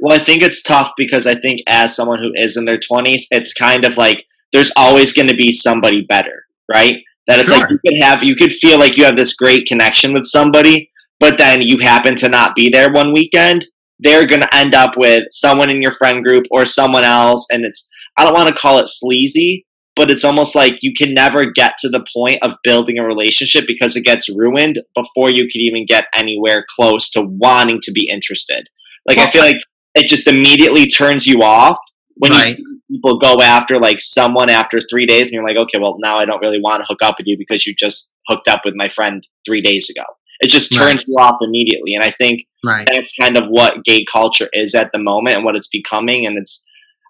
[0.00, 3.22] Well, I think it's tough because I think as someone who is in their 20s,
[3.30, 6.96] it's kind of like there's always going to be somebody better, right?
[7.26, 7.58] That it's sure.
[7.58, 10.90] like you could have, you could feel like you have this great connection with somebody,
[11.20, 13.66] but then you happen to not be there one weekend,
[14.00, 17.46] they're going to end up with someone in your friend group or someone else.
[17.50, 21.12] And it's, I don't want to call it sleazy, but it's almost like you can
[21.14, 25.48] never get to the point of building a relationship because it gets ruined before you
[25.50, 28.68] can even get anywhere close to wanting to be interested.
[29.06, 29.58] Like, well, I feel like
[29.94, 31.78] it just immediately turns you off
[32.14, 32.50] when right.
[32.50, 35.96] you see people go after like someone after three days and you're like, okay, well,
[36.00, 38.62] now I don't really want to hook up with you because you just hooked up
[38.64, 40.04] with my friend three days ago.
[40.40, 41.04] It just turns right.
[41.08, 41.94] you off immediately.
[41.94, 42.88] And I think right.
[42.90, 46.26] that's kind of what gay culture is at the moment and what it's becoming.
[46.26, 46.64] And it's,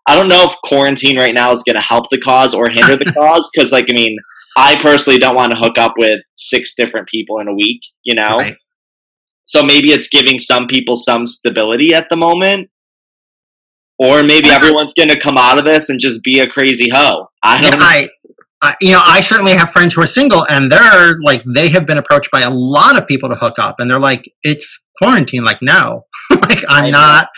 [0.06, 2.96] I don't know if quarantine right now is going to help the cause or hinder
[2.96, 3.50] the cause.
[3.54, 4.16] Cause like, I mean,
[4.56, 8.14] I personally don't want to hook up with six different people in a week, you
[8.14, 8.38] know?
[8.38, 8.56] Right.
[9.44, 12.70] So maybe it's giving some people some stability at the moment.
[13.98, 17.26] Or maybe everyone's going to come out of this and just be a crazy hoe.
[17.42, 18.08] I don't yeah, I,
[18.60, 21.86] uh, you know, I certainly have friends who are single, and they're like they have
[21.86, 25.44] been approached by a lot of people to hook up, and they're like, "It's quarantine."
[25.44, 27.28] Like, no, like I'm not.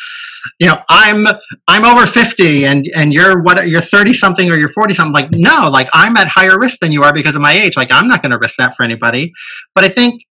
[0.58, 1.26] You know, I'm
[1.68, 5.12] I'm over fifty, and and you're what you're thirty something or you're forty something.
[5.12, 7.76] Like, no, like I'm at higher risk than you are because of my age.
[7.76, 9.32] Like, I'm not going to risk that for anybody.
[9.74, 10.24] But I think,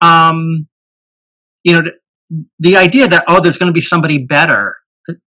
[0.00, 0.66] um,
[1.62, 1.90] you know,
[2.58, 4.74] the idea that oh, there's going to be somebody better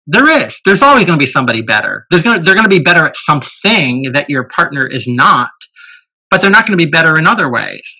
[0.06, 0.60] there is.
[0.64, 2.06] There's always going to be somebody better.
[2.10, 5.50] There's going to, they're going to be better at something that your partner is not,
[6.30, 7.96] but they're not going to be better in other ways.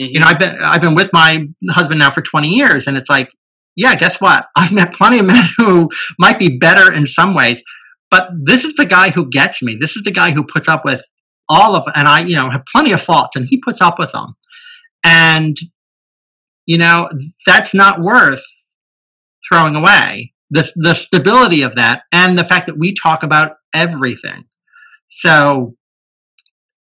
[0.00, 0.10] Mm-hmm.
[0.12, 3.10] You know, I've been I've been with my husband now for 20 years, and it's
[3.10, 3.30] like,
[3.76, 4.46] yeah, guess what?
[4.56, 7.62] I've met plenty of men who might be better in some ways,
[8.10, 9.76] but this is the guy who gets me.
[9.80, 11.02] This is the guy who puts up with
[11.48, 14.12] all of, and I, you know, have plenty of faults, and he puts up with
[14.12, 14.36] them,
[15.04, 15.56] and
[16.66, 17.08] you know,
[17.44, 18.44] that's not worth
[19.48, 24.44] throwing away the the stability of that and the fact that we talk about everything.
[25.08, 25.74] So,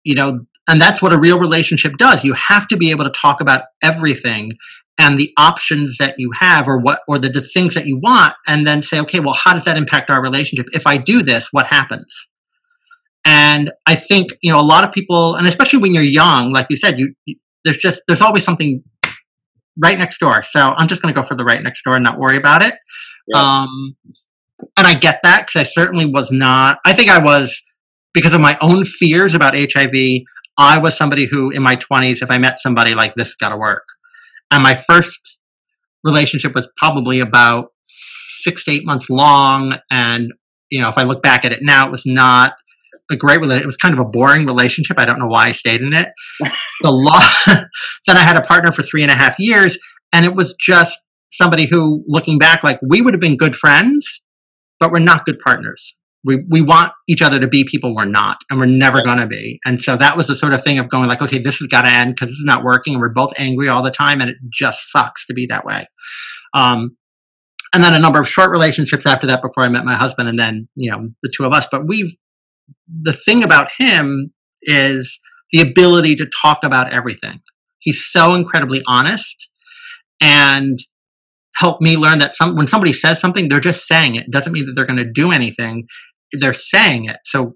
[0.03, 2.23] you know, and that's what a real relationship does.
[2.23, 4.53] You have to be able to talk about everything
[4.99, 8.35] and the options that you have or what or the, the things that you want
[8.47, 11.47] and then say okay well how does that impact our relationship if i do this
[11.51, 12.27] what happens
[13.25, 16.67] and i think you know a lot of people and especially when you're young like
[16.69, 18.83] you said you, you there's just there's always something
[19.81, 22.03] right next door so i'm just going to go for the right next door and
[22.03, 22.75] not worry about it
[23.27, 23.39] Yeah.
[23.41, 23.95] um
[24.77, 27.61] and i get that because i certainly was not i think i was
[28.13, 29.93] because of my own fears about hiv
[30.57, 33.57] i was somebody who in my 20s if i met somebody like this got to
[33.57, 33.83] work
[34.51, 35.37] and my first
[36.03, 39.77] relationship was probably about six to eight months long.
[39.91, 40.31] And,
[40.69, 42.53] you know, if I look back at it now, it was not
[43.09, 43.63] a great relationship.
[43.63, 44.99] It was kind of a boring relationship.
[44.99, 46.09] I don't know why I stayed in it.
[46.81, 47.21] the law,
[48.07, 49.77] then I had a partner for three and a half years.
[50.13, 50.97] And it was just
[51.31, 54.21] somebody who, looking back, like we would have been good friends,
[54.79, 55.95] but we're not good partners.
[56.25, 59.27] We, we want each other to be people we're not, and we're never going to
[59.27, 59.59] be.
[59.65, 61.83] And so that was the sort of thing of going like, okay, this has got
[61.83, 62.95] to end because this is not working.
[62.95, 65.87] And we're both angry all the time, and it just sucks to be that way.
[66.53, 66.97] Um,
[67.73, 70.37] and then a number of short relationships after that before I met my husband, and
[70.37, 71.67] then you know the two of us.
[71.71, 72.13] But we've
[73.01, 74.33] the thing about him
[74.63, 75.19] is
[75.51, 77.39] the ability to talk about everything.
[77.79, 79.49] He's so incredibly honest,
[80.21, 80.79] and
[81.55, 84.25] helped me learn that some when somebody says something, they're just saying it.
[84.25, 85.87] It doesn't mean that they're going to do anything.
[86.31, 87.17] They're saying it.
[87.25, 87.55] So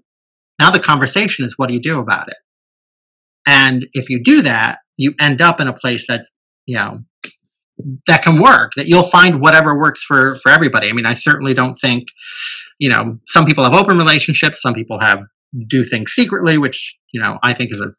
[0.60, 2.36] now the conversation is what do you do about it?
[3.46, 6.26] And if you do that, you end up in a place that,
[6.66, 7.00] you know,
[8.06, 10.88] that can work, that you'll find whatever works for, for everybody.
[10.88, 12.08] I mean, I certainly don't think,
[12.78, 15.20] you know, some people have open relationships, some people have
[15.68, 17.92] do things secretly, which, you know, I think is a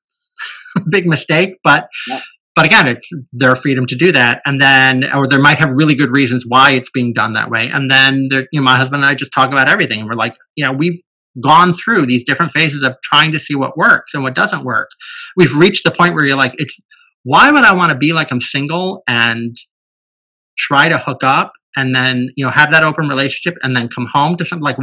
[0.89, 2.21] big mistake, but, Yeah.
[2.55, 4.41] but again, it's their freedom to do that.
[4.45, 7.69] And then, or there might have really good reasons why it's being done that way.
[7.69, 9.99] And then there, you know, my husband and I just talk about everything.
[10.01, 10.99] And we're like, you know, we've
[11.43, 14.87] gone through these different phases of trying to see what works and what doesn't work.
[15.35, 16.79] We've reached the point where you're like, it's
[17.25, 19.57] why would I want to be like I'm single and
[20.57, 24.07] try to hook up and then you know have that open relationship and then come
[24.13, 24.77] home to something like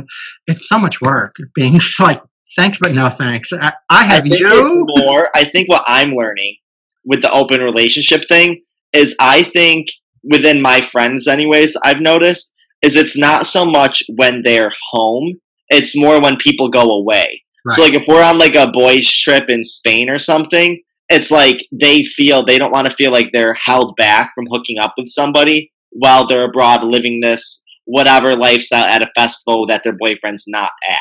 [0.46, 2.20] it's so much work being like
[2.56, 3.52] thanks but no thanks.
[3.52, 4.84] I, I have think you.
[4.96, 5.28] more.
[5.34, 6.56] I think what I'm learning
[7.04, 8.62] with the open relationship thing
[8.92, 9.86] is I think
[10.24, 15.40] within my friends, anyways, I've noticed is it's not so much when they're home.
[15.68, 17.42] It's more when people go away.
[17.70, 21.58] So like if we're on like a boys trip in Spain or something, it's like
[21.72, 25.08] they feel they don't want to feel like they're held back from hooking up with
[25.08, 30.70] somebody while they're abroad living this whatever lifestyle at a festival that their boyfriend's not
[30.88, 31.00] at.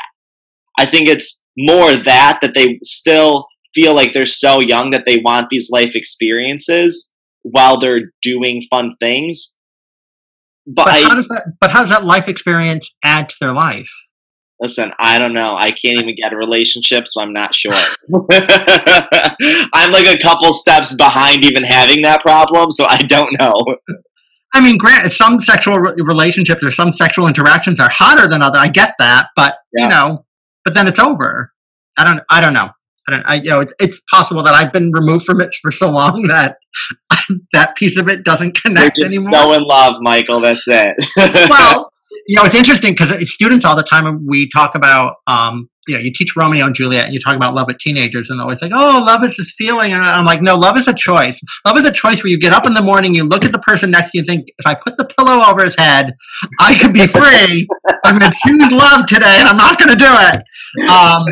[0.78, 5.18] I think it's more that that they still feel like they're so young that they
[5.24, 9.56] want these life experiences while they're doing fun things.
[10.66, 11.52] But, But I how does that?
[11.60, 13.90] But how does that life experience add to their life?
[14.62, 15.54] Listen, I don't know.
[15.58, 17.74] I can't even get a relationship, so I'm not sure.
[19.74, 23.52] I'm like a couple steps behind even having that problem, so I don't know.
[24.54, 28.58] I mean, grant some sexual re- relationships or some sexual interactions are hotter than other.
[28.58, 29.84] I get that, but Yeah.
[29.84, 30.24] you know,
[30.64, 31.52] but then it's over.
[31.96, 32.20] I don't.
[32.30, 32.70] I don't know.
[33.08, 33.22] I don't.
[33.26, 36.22] I, you know, it's it's possible that I've been removed from it for so long
[36.28, 36.56] that
[37.52, 39.32] that piece of it doesn't connect just anymore.
[39.32, 40.40] so in love, Michael.
[40.40, 40.94] That's it.
[41.50, 41.91] well,
[42.26, 46.00] you know, it's interesting because students all the time we talk about, um, you know,
[46.00, 48.62] you teach Romeo and Juliet and you talk about love with teenagers and they're always
[48.62, 49.92] like, oh, love is this feeling.
[49.92, 51.40] And I'm like, no, love is a choice.
[51.66, 53.58] Love is a choice where you get up in the morning, you look at the
[53.58, 56.14] person next to you and think, if I put the pillow over his head,
[56.60, 57.66] I could be free.
[58.04, 60.42] I'm going to choose love today and I'm not going to do it.
[60.88, 61.24] Um,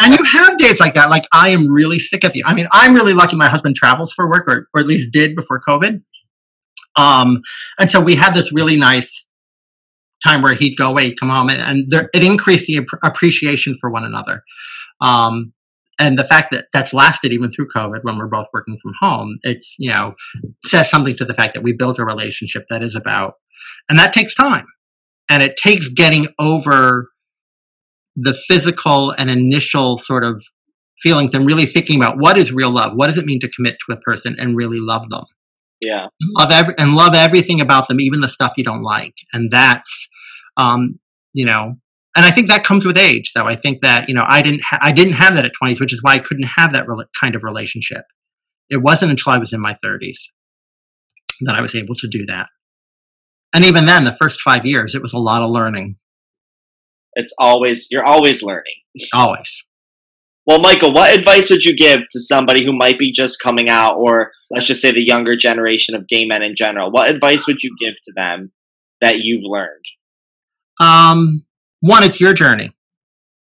[0.00, 1.10] and you have days like that.
[1.10, 2.42] Like, I am really sick of you.
[2.46, 5.36] I mean, I'm really lucky my husband travels for work or, or at least did
[5.36, 6.02] before COVID.
[6.96, 7.42] Um,
[7.78, 9.27] and so we had this really nice
[10.26, 13.76] time where he'd go away, come home, and, and there, it increased the ap- appreciation
[13.80, 14.42] for one another.
[15.00, 15.52] Um,
[16.00, 19.38] and the fact that that's lasted even through COVID when we're both working from home,
[19.42, 20.14] it's, you know,
[20.64, 23.34] says something to the fact that we built a relationship that is about,
[23.88, 24.66] and that takes time.
[25.28, 27.08] And it takes getting over
[28.16, 30.42] the physical and initial sort of
[31.02, 32.92] feelings and really thinking about what is real love?
[32.94, 35.24] What does it mean to commit to a person and really love them?
[35.80, 36.06] Yeah.
[36.36, 39.14] love every and love everything about them, even the stuff you don't like.
[39.32, 40.08] And that's,
[40.56, 40.98] um,
[41.32, 41.74] you know,
[42.16, 43.32] and I think that comes with age.
[43.34, 45.80] Though I think that you know I didn't ha- I didn't have that at twenties,
[45.80, 48.02] which is why I couldn't have that rela- kind of relationship.
[48.70, 50.28] It wasn't until I was in my thirties
[51.42, 52.48] that I was able to do that.
[53.54, 55.96] And even then, the first five years, it was a lot of learning.
[57.14, 58.74] It's always you're always learning.
[59.14, 59.64] Always.
[60.48, 63.96] Well, Michael, what advice would you give to somebody who might be just coming out,
[63.98, 66.90] or let's just say the younger generation of gay men in general?
[66.92, 68.52] What advice would you give to them
[69.02, 69.84] that you've learned?
[70.80, 71.44] Um,
[71.80, 72.72] one, it's your journey.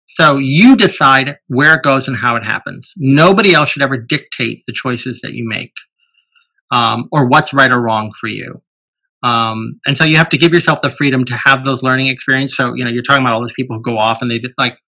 [0.08, 2.92] So you decide where it goes and how it happens.
[2.98, 5.72] Nobody else should ever dictate the choices that you make.
[6.70, 8.62] um, or what's right or wrong for you.
[9.22, 12.56] Um, and so you have to give yourself the freedom to have those learning experiences.
[12.56, 14.54] So, you know, you're talking about all these people who go off and they just
[14.58, 14.78] like,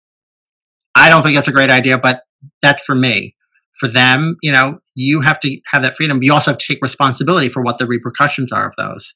[0.95, 2.23] I don't think that's a great idea, but
[2.61, 3.37] that's for me.
[3.79, 6.23] For them, you know, you have to have that freedom.
[6.23, 9.13] You also have to take responsibility for what the repercussions are of those.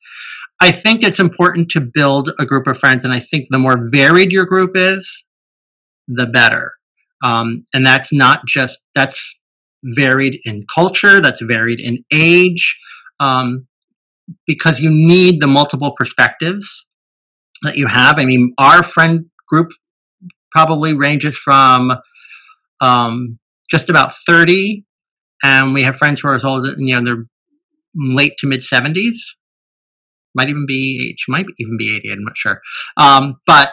[0.60, 3.78] I think it's important to build a group of friends, and I think the more
[3.90, 5.24] varied your group is,
[6.08, 6.72] the better.
[7.24, 9.38] Um, and that's not just that's
[9.84, 12.78] varied in culture, that's varied in age,
[13.20, 13.66] um,
[14.46, 16.84] because you need the multiple perspectives
[17.62, 18.18] that you have.
[18.18, 19.70] I mean, our friend group
[20.52, 21.92] probably ranges from
[22.80, 23.38] um,
[23.70, 24.84] just about 30,
[25.42, 27.26] and we have friends who are as old, as you know, they're
[27.94, 29.16] late to mid 70s.
[30.34, 32.60] Might even be, might even be 80, I'm not sure.
[32.98, 33.72] Um, but,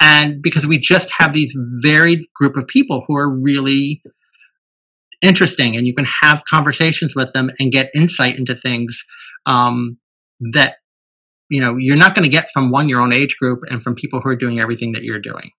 [0.00, 4.02] and because we just have these varied group of people who are really
[5.22, 9.04] interesting and you can have conversations with them and get insight into things
[9.46, 9.98] um,
[10.52, 10.76] that
[11.48, 13.94] you know you're not going to get from one your own age group and from
[13.94, 15.50] people who are doing everything that you're doing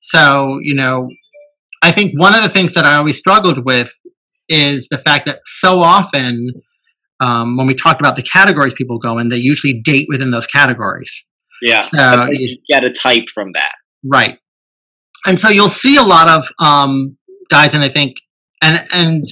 [0.00, 1.08] so you know
[1.82, 3.92] i think one of the things that i always struggled with
[4.48, 6.50] is the fact that so often
[7.20, 10.46] um, when we talk about the categories people go in they usually date within those
[10.46, 11.24] categories
[11.62, 11.82] Yeah.
[11.82, 13.72] so you get a type from that.
[14.04, 14.38] Right.
[15.26, 17.16] And so you'll see a lot of um,
[17.50, 18.16] guys, and I think,
[18.62, 19.24] and and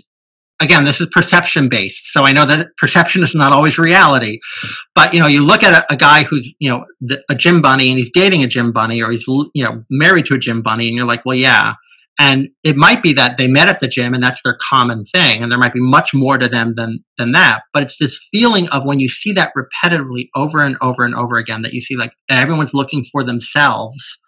[0.61, 2.13] again, this is perception based.
[2.13, 4.41] So I know that perception is not always reality,
[4.95, 7.61] but you know, you look at a, a guy who's you know the, a gym
[7.61, 10.63] bunny, and he's dating a gym bunny, or he's you know married to a gym
[10.63, 11.75] bunny, and you're like, well, yeah.
[12.17, 15.43] And it might be that they met at the gym, and that's their common thing,
[15.43, 17.63] and there might be much more to them than than that.
[17.73, 21.37] But it's this feeling of when you see that repetitively over and over and over
[21.39, 24.19] again, that you see like everyone's looking for themselves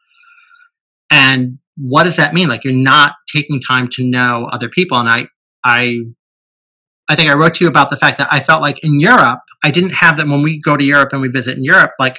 [1.11, 5.09] and what does that mean like you're not taking time to know other people and
[5.09, 5.27] i
[5.67, 5.81] i
[7.11, 9.41] i think i wrote to you about the fact that i felt like in europe
[9.65, 12.19] i didn't have that when we go to europe and we visit in europe like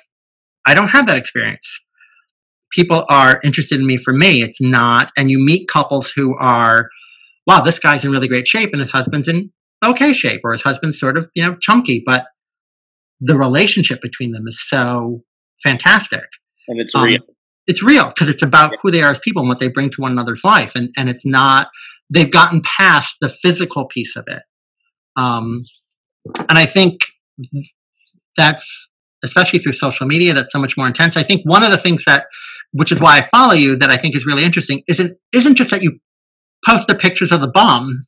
[0.68, 1.68] i don't have that experience.
[2.74, 4.44] People are interested in me for me.
[4.44, 6.90] It's not and you meet couples who are
[7.48, 9.52] wow this guy's in really great shape and his husband's in
[9.84, 12.26] okay shape or his husband's sort of you know chunky but
[13.22, 15.24] the relationship between them is so
[15.64, 16.26] fantastic.
[16.68, 17.20] And it's Um, real.
[17.68, 20.02] it's real because it's about who they are as people and what they bring to
[20.02, 21.70] one another's life and and it's not
[22.10, 24.44] they've gotten past the physical piece of it.
[25.16, 25.64] Um
[26.50, 27.02] and i think
[28.36, 28.90] that's
[29.24, 31.18] especially through social media that's so much more intense.
[31.18, 32.26] I think one of the things that
[32.72, 35.72] which is why i follow you that i think is really interesting isn't isn't just
[35.72, 36.00] that you
[36.66, 38.06] post the pictures of the bum.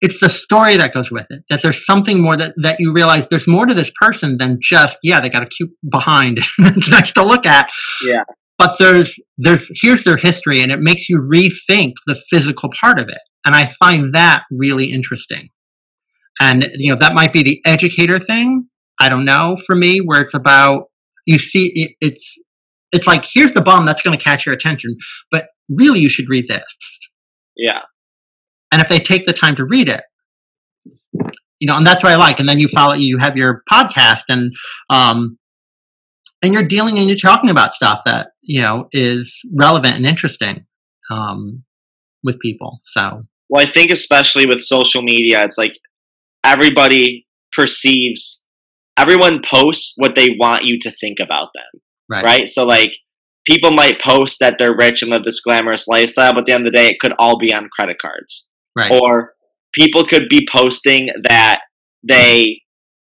[0.00, 3.28] It's the story that goes with it that there's something more that, that you realize
[3.28, 7.12] there's more to this person than just yeah they got a cute behind that's nice
[7.12, 7.70] to look at.
[8.04, 8.24] Yeah.
[8.62, 13.08] But there's there's here's their history and it makes you rethink the physical part of
[13.08, 13.18] it.
[13.44, 15.48] And i find that really interesting.
[16.40, 18.68] And you know that might be the educator thing.
[19.00, 20.84] I don't know for me where it's about
[21.26, 22.38] you see it, it's
[22.92, 24.94] it's like here's the bomb that's going to catch your attention
[25.32, 27.00] but really you should read this.
[27.56, 27.80] Yeah.
[28.70, 30.04] and if they take the time to read it
[31.58, 32.38] you know and that's what i like.
[32.38, 34.52] And then you follow you have your podcast and
[34.88, 35.36] um
[36.42, 40.66] and you're dealing and you're talking about stuff that you know is relevant and interesting
[41.10, 41.62] um
[42.24, 43.22] with people so
[43.52, 45.74] Well, I think especially with social media, it's like
[46.42, 48.46] everybody perceives,
[48.96, 52.48] everyone posts what they want you to think about them, right right?
[52.48, 52.92] So, like,
[53.46, 56.66] people might post that they're rich and live this glamorous lifestyle, but at the end
[56.66, 58.48] of the day, it could all be on credit cards.
[58.74, 59.34] right Or
[59.74, 61.60] people could be posting that
[62.02, 62.62] they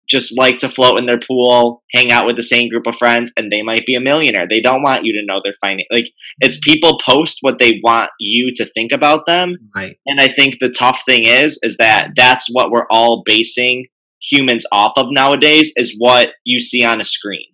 [0.07, 3.31] just like to float in their pool, hang out with the same group of friends,
[3.37, 4.47] and they might be a millionaire.
[4.49, 5.87] They don't want you to know their finance.
[5.91, 6.07] Like,
[6.39, 9.55] it's people post what they want you to think about them.
[9.75, 13.85] right And I think the tough thing is, is that that's what we're all basing
[14.21, 17.45] humans off of nowadays is what you see on a screen.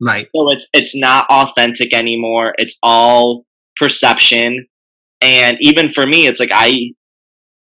[0.00, 2.54] right So it's it's not authentic anymore.
[2.58, 3.44] It's all
[3.76, 4.66] perception.
[5.20, 6.72] And even for me, it's like I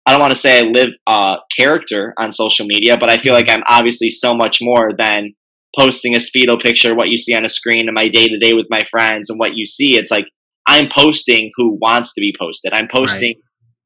[0.05, 3.33] I don't want to say I live uh character on social media, but I feel
[3.33, 5.33] like I'm obviously so much more than
[5.77, 8.53] posting a speedo picture, what you see on a screen and my day to day
[8.53, 9.97] with my friends and what you see.
[9.97, 10.25] It's like
[10.67, 12.73] I'm posting who wants to be posted.
[12.73, 13.35] I'm posting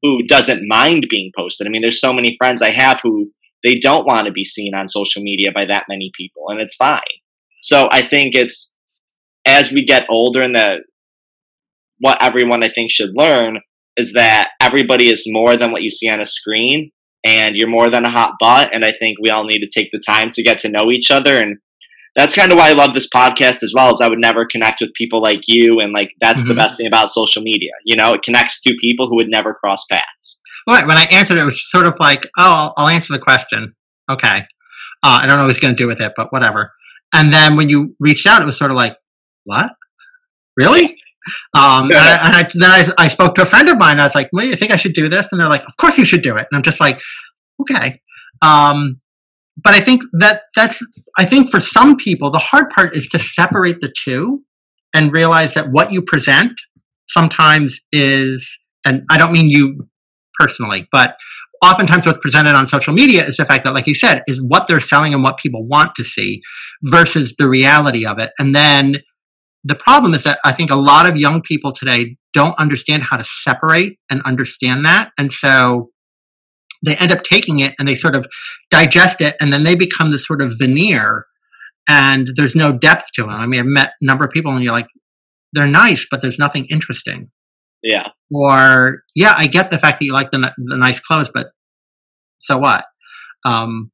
[0.02, 1.66] who doesn't mind being posted.
[1.66, 3.30] I mean, there's so many friends I have who
[3.64, 6.76] they don't want to be seen on social media by that many people, and it's
[6.76, 7.00] fine.
[7.62, 8.76] So I think it's
[9.46, 10.82] as we get older and the
[11.98, 13.60] what everyone I think should learn
[13.96, 16.90] is that everybody is more than what you see on a screen
[17.24, 19.90] and you're more than a hot butt and I think we all need to take
[19.92, 21.58] the time to get to know each other and
[22.14, 24.80] that's kind of why I love this podcast as well as I would never connect
[24.80, 26.58] with people like you and like that's the Mhm.
[26.58, 27.72] best thing about social media.
[27.84, 30.40] You know, it connects two people who would never cross paths.
[30.68, 33.18] right when i answered it, it was sort of like oh i'll, I'll answer the
[33.20, 33.74] question
[34.10, 34.38] okay.
[35.02, 36.72] Uh, I don't know what he's going to do with it, but whatever.
[37.12, 38.96] And then when you reached out, it was sort of like,
[39.44, 39.70] what?
[40.56, 40.96] Really?
[41.54, 44.00] Um, and I, and I, then I, I spoke to a friend of mine.
[44.00, 45.26] I was like, well, you think I should do this?
[45.30, 46.46] And they're like, of course you should do it.
[46.50, 47.00] And I'm just like,
[47.60, 48.00] okay.
[48.42, 49.00] Um,
[49.62, 50.82] but I think that that's,
[51.16, 54.42] I think for some people, the hard part is to separate the two
[54.94, 56.52] and realize that what you present
[57.08, 59.88] sometimes is, and I don't mean you
[60.38, 61.16] personally, but
[61.62, 64.68] oftentimes what's presented on social media is the fact that, like you said, is what
[64.68, 66.42] they're selling and what people want to see
[66.82, 68.32] versus the reality of it.
[68.38, 68.96] And then
[69.66, 73.16] the problem is that I think a lot of young people today don't understand how
[73.16, 75.10] to separate and understand that.
[75.18, 75.90] And so
[76.84, 78.26] they end up taking it and they sort of
[78.70, 81.26] digest it and then they become this sort of veneer
[81.88, 83.30] and there's no depth to them.
[83.30, 84.88] I mean, I've met a number of people and you're like,
[85.52, 87.30] they're nice, but there's nothing interesting.
[87.82, 88.08] Yeah.
[88.32, 91.48] Or, yeah, I get the fact that you like the, the nice clothes, but
[92.38, 92.84] so what?
[93.44, 93.90] Um,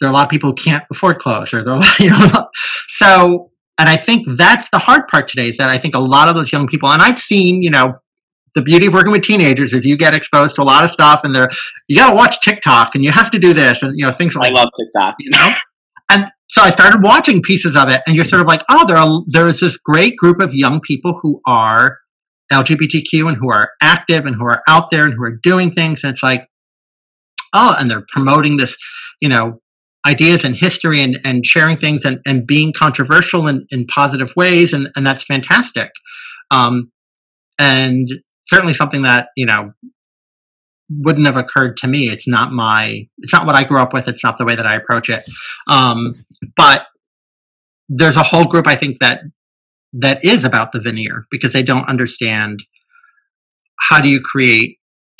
[0.00, 2.48] there are a lot of people who can't afford clothes or they're, you know,
[2.88, 6.28] so, and I think that's the hard part today is that I think a lot
[6.28, 7.94] of those young people, and I've seen, you know,
[8.54, 11.22] the beauty of working with teenagers is you get exposed to a lot of stuff
[11.24, 11.48] and they're,
[11.88, 14.36] you got to watch TikTok and you have to do this and, you know, things
[14.36, 15.16] like I love TikTok.
[15.18, 15.50] you know?
[16.10, 18.96] And so I started watching pieces of it, and you're sort of like, oh, there
[18.96, 21.98] are there is this great group of young people who are
[22.52, 26.04] LGBTQ and who are active and who are out there and who are doing things,
[26.04, 26.46] and it's like,
[27.54, 28.76] oh, and they're promoting this,
[29.20, 29.60] you know,
[30.06, 34.72] ideas and history and, and sharing things and, and being controversial in, in positive ways,
[34.72, 35.90] and, and that's fantastic.
[36.50, 36.90] Um,
[37.58, 38.08] and
[38.44, 39.72] certainly something that, you know,
[40.90, 42.08] wouldn't have occurred to me.
[42.08, 44.08] It's not my, it's not what I grew up with.
[44.08, 45.24] It's not the way that I approach it.
[45.68, 46.12] Um,
[46.56, 46.86] but
[47.88, 49.22] there's a whole group I think that
[49.94, 52.62] that is about the veneer because they don't understand
[53.78, 54.78] how do you create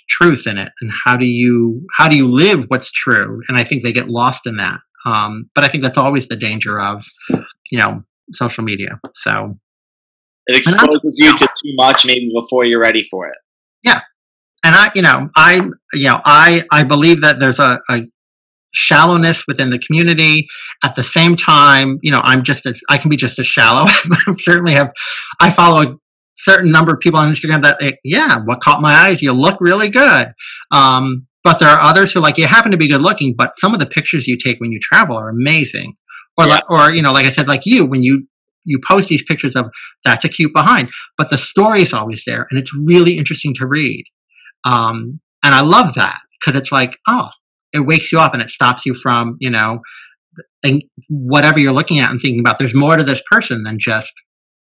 [0.08, 3.64] truth in it and how do you how do you live what's true and i
[3.64, 7.04] think they get lost in that um, but i think that's always the danger of
[7.70, 8.02] you know
[8.32, 9.56] social media so
[10.46, 13.36] It exposes you to too much maybe before you're ready for it.
[13.82, 14.00] Yeah.
[14.64, 15.56] And I, you know, I,
[15.92, 18.02] you know, I, I believe that there's a, a
[18.72, 20.48] shallowness within the community.
[20.82, 23.84] At the same time, you know, I'm just, as, I can be just as shallow.
[23.88, 24.92] I certainly have,
[25.40, 25.96] I follow a
[26.36, 29.58] certain number of people on Instagram that, eh, yeah, what caught my eyes, you look
[29.60, 30.28] really good.
[30.70, 33.74] Um, but there are others who like, you happen to be good looking, but some
[33.74, 35.94] of the pictures you take when you travel are amazing.
[36.36, 36.54] Or, Yeah.
[36.54, 38.26] like, or, you know, like I said, like you, when you,
[38.64, 39.66] you post these pictures of
[40.04, 43.66] that's a cute behind, but the story is always there and it's really interesting to
[43.66, 44.04] read.
[44.64, 47.28] Um, and I love that because it's like, oh,
[47.72, 49.80] it wakes you up and it stops you from, you know,
[50.62, 52.58] and whatever you're looking at and thinking about.
[52.58, 54.12] There's more to this person than just,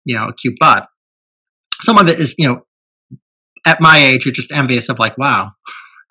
[0.05, 0.88] you know, a cute butt.
[1.84, 2.61] Some of it is, you know,
[3.65, 5.51] at my age, you're just envious of like, wow,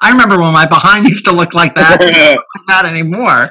[0.03, 2.01] I remember when my behind used to look like that.
[2.01, 3.51] Not like that anymore.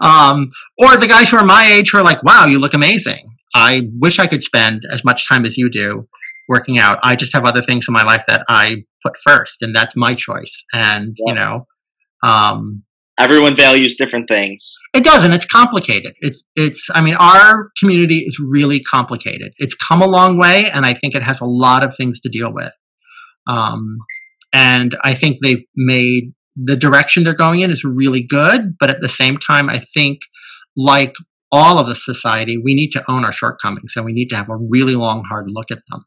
[0.00, 3.36] Um, or the guys who are my age who are like, wow, you look amazing.
[3.54, 6.06] I wish I could spend as much time as you do
[6.48, 6.98] working out.
[7.02, 10.14] I just have other things in my life that I put first, and that's my
[10.14, 10.64] choice.
[10.72, 11.66] And, you know,
[12.22, 12.84] um,
[13.20, 14.74] Everyone values different things.
[14.94, 16.14] it does, and it's complicated.
[16.20, 19.52] It's, it's, I mean, our community is really complicated.
[19.58, 22.30] It's come a long way, and I think it has a lot of things to
[22.30, 22.72] deal with.
[23.46, 23.98] Um,
[24.54, 29.00] and I think they've made the direction they're going in is really good, but at
[29.00, 30.20] the same time, I think,
[30.76, 31.14] like
[31.52, 34.48] all of the society, we need to own our shortcomings, and we need to have
[34.48, 36.04] a really long, hard look at them.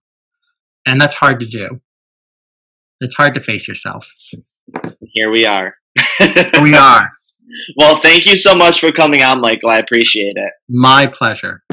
[0.85, 1.79] And that's hard to do.
[2.99, 4.11] It's hard to face yourself.
[5.13, 5.75] Here we are.
[6.61, 7.11] We are.
[7.77, 9.69] well, thank you so much for coming on, Michael.
[9.69, 10.53] I appreciate it.
[10.69, 11.63] My pleasure.